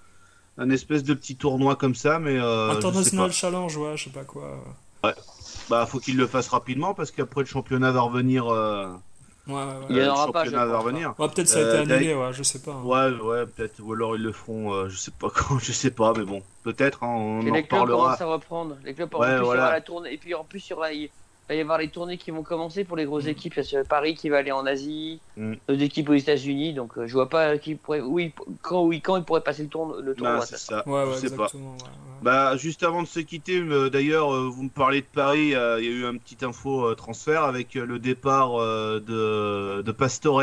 [0.58, 3.32] un espèce de petit tournoi comme ça, mais euh, International.
[3.32, 4.64] Challenge, ouais, je sais pas quoi.
[5.70, 8.48] Bah, faut qu'ils le fassent rapidement parce qu'après le championnat va revenir.
[8.48, 8.88] euh,
[9.48, 9.86] Ouais, ouais, ouais.
[9.90, 11.16] Il y en le aura pas, championnat je va pense revenir.
[11.18, 12.74] Ouais, peut-être ça a Euh, été annulé, ouais, je sais pas.
[12.74, 12.84] hein.
[12.84, 13.80] Ouais, ouais, peut-être.
[13.82, 14.74] Ou alors ils le feront.
[14.74, 15.60] euh, je sais pas quand.
[15.60, 17.04] Je sais pas, mais bon, peut-être.
[17.04, 17.88] hein, on Et en les clubs reparlera.
[17.88, 18.78] commencent à reprendre.
[18.84, 19.64] Les clubs, en Ouais, plus, il y voilà.
[19.64, 20.14] aura la tournée.
[20.14, 21.10] Et puis en plus, il y, aura, il
[21.50, 23.30] va y avoir les tournées qui vont commencer pour les grosses Mm.
[23.30, 23.56] équipes.
[23.56, 25.54] Parce que Paris qui va aller en Asie, Mm.
[25.68, 26.74] d'autres équipes aux États-Unis.
[26.74, 28.32] Donc euh, je vois pas qui pourrait, où il-
[28.62, 30.40] quand, oui, quand il pourrait passer le, tourne, le tournoi.
[30.40, 30.84] Bah, c'est ça.
[30.88, 31.46] Ouais, je ouais, sais pas.
[31.54, 31.62] ouais.
[32.22, 35.80] Bah, juste avant de se quitter, euh, d'ailleurs, euh, vous me parlez de Paris, euh,
[35.80, 39.82] il y a eu un petit info euh, transfert avec euh, le départ euh, de,
[39.84, 40.42] de Pastore,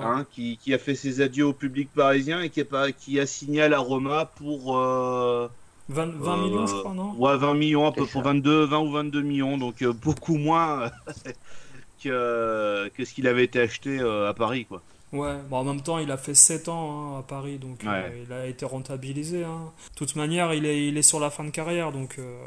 [0.00, 3.20] hein, qui, qui a fait ses adieux au public parisien et qui a, pas- qui
[3.20, 5.48] a signé à la Roma pour euh,
[5.92, 8.28] 20, 20 euh, millions, je crois, non Ouais, 20 millions, un peu pour ça.
[8.28, 10.90] 22, 20 ou 22 millions, donc euh, beaucoup moins
[12.02, 14.82] que, que ce qu'il avait été acheté euh, à Paris, quoi.
[15.12, 17.88] Ouais, bon, en même temps, il a fait 7 ans hein, à Paris, donc euh,
[17.90, 18.22] Ouais.
[18.26, 19.44] il a été rentabilisé.
[19.44, 19.70] hein.
[19.90, 22.38] De toute manière, il est, il est sur la fin de carrière, donc euh,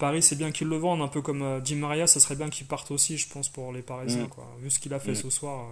[0.00, 2.48] Paris, c'est bien qu'il le vende, un peu comme euh, Di Maria, ça serait bien
[2.50, 4.28] qu'il parte aussi, je pense, pour les Parisiens, Mm.
[4.30, 4.48] quoi.
[4.60, 5.14] Vu ce qu'il a fait Mm.
[5.14, 5.66] ce soir.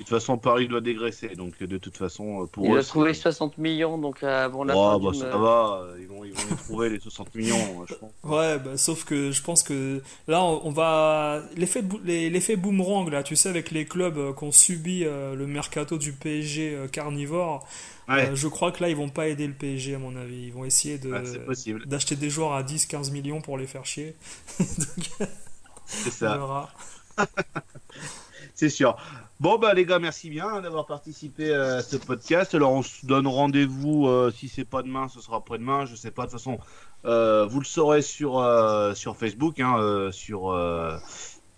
[0.00, 0.02] Euh.
[0.02, 2.78] De toute façon, Paris doit dégraisser, donc euh, de toute façon, euh, pour Il eux.
[2.78, 5.82] a c'est- trouvé 60 millions donc euh, avant la Oh, fin bah, du- ça va,
[5.84, 8.10] euh, ils vont, ils vont les trouver les 60 millions, euh, je pense.
[8.24, 11.42] Ouais, bah, sauf que je pense que là, on, on va.
[11.56, 15.46] L'effet l'effet boomerang, là, tu sais, avec les clubs euh, qui ont subi euh, le
[15.46, 17.66] mercato du PSG euh, carnivore,
[18.08, 20.46] Ouais, euh, je crois que là, ils vont pas aider le PSG, à mon avis.
[20.46, 21.12] Ils vont essayer de.
[21.12, 24.16] ouais, possible, D'acheter des joueurs à 10-15 millions pour les faire chier.
[24.58, 25.28] Donc,
[25.86, 26.68] c'est ça.
[28.54, 28.96] C'est sûr.
[29.40, 32.54] Bon bah les gars, merci bien d'avoir participé à ce podcast.
[32.54, 35.86] Alors on se donne rendez-vous euh, si c'est pas demain, ce sera après-demain.
[35.86, 36.58] Je sais pas de toute façon.
[37.06, 40.94] euh, vous le saurez sur euh, sur Facebook, hein, euh, sur euh,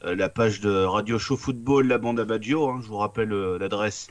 [0.05, 2.68] euh, la page de Radio Show Football, la bande à Baggio.
[2.68, 2.78] hein.
[2.83, 4.07] je vous rappelle euh, l'adresse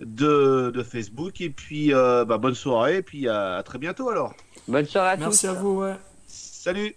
[0.00, 1.40] de, de Facebook.
[1.40, 2.98] Et puis euh, bah, bonne soirée.
[2.98, 4.34] Et puis à, à très bientôt alors.
[4.68, 5.22] Bonne soirée à tous.
[5.22, 5.96] Merci à vous, ouais.
[6.28, 6.94] Salut.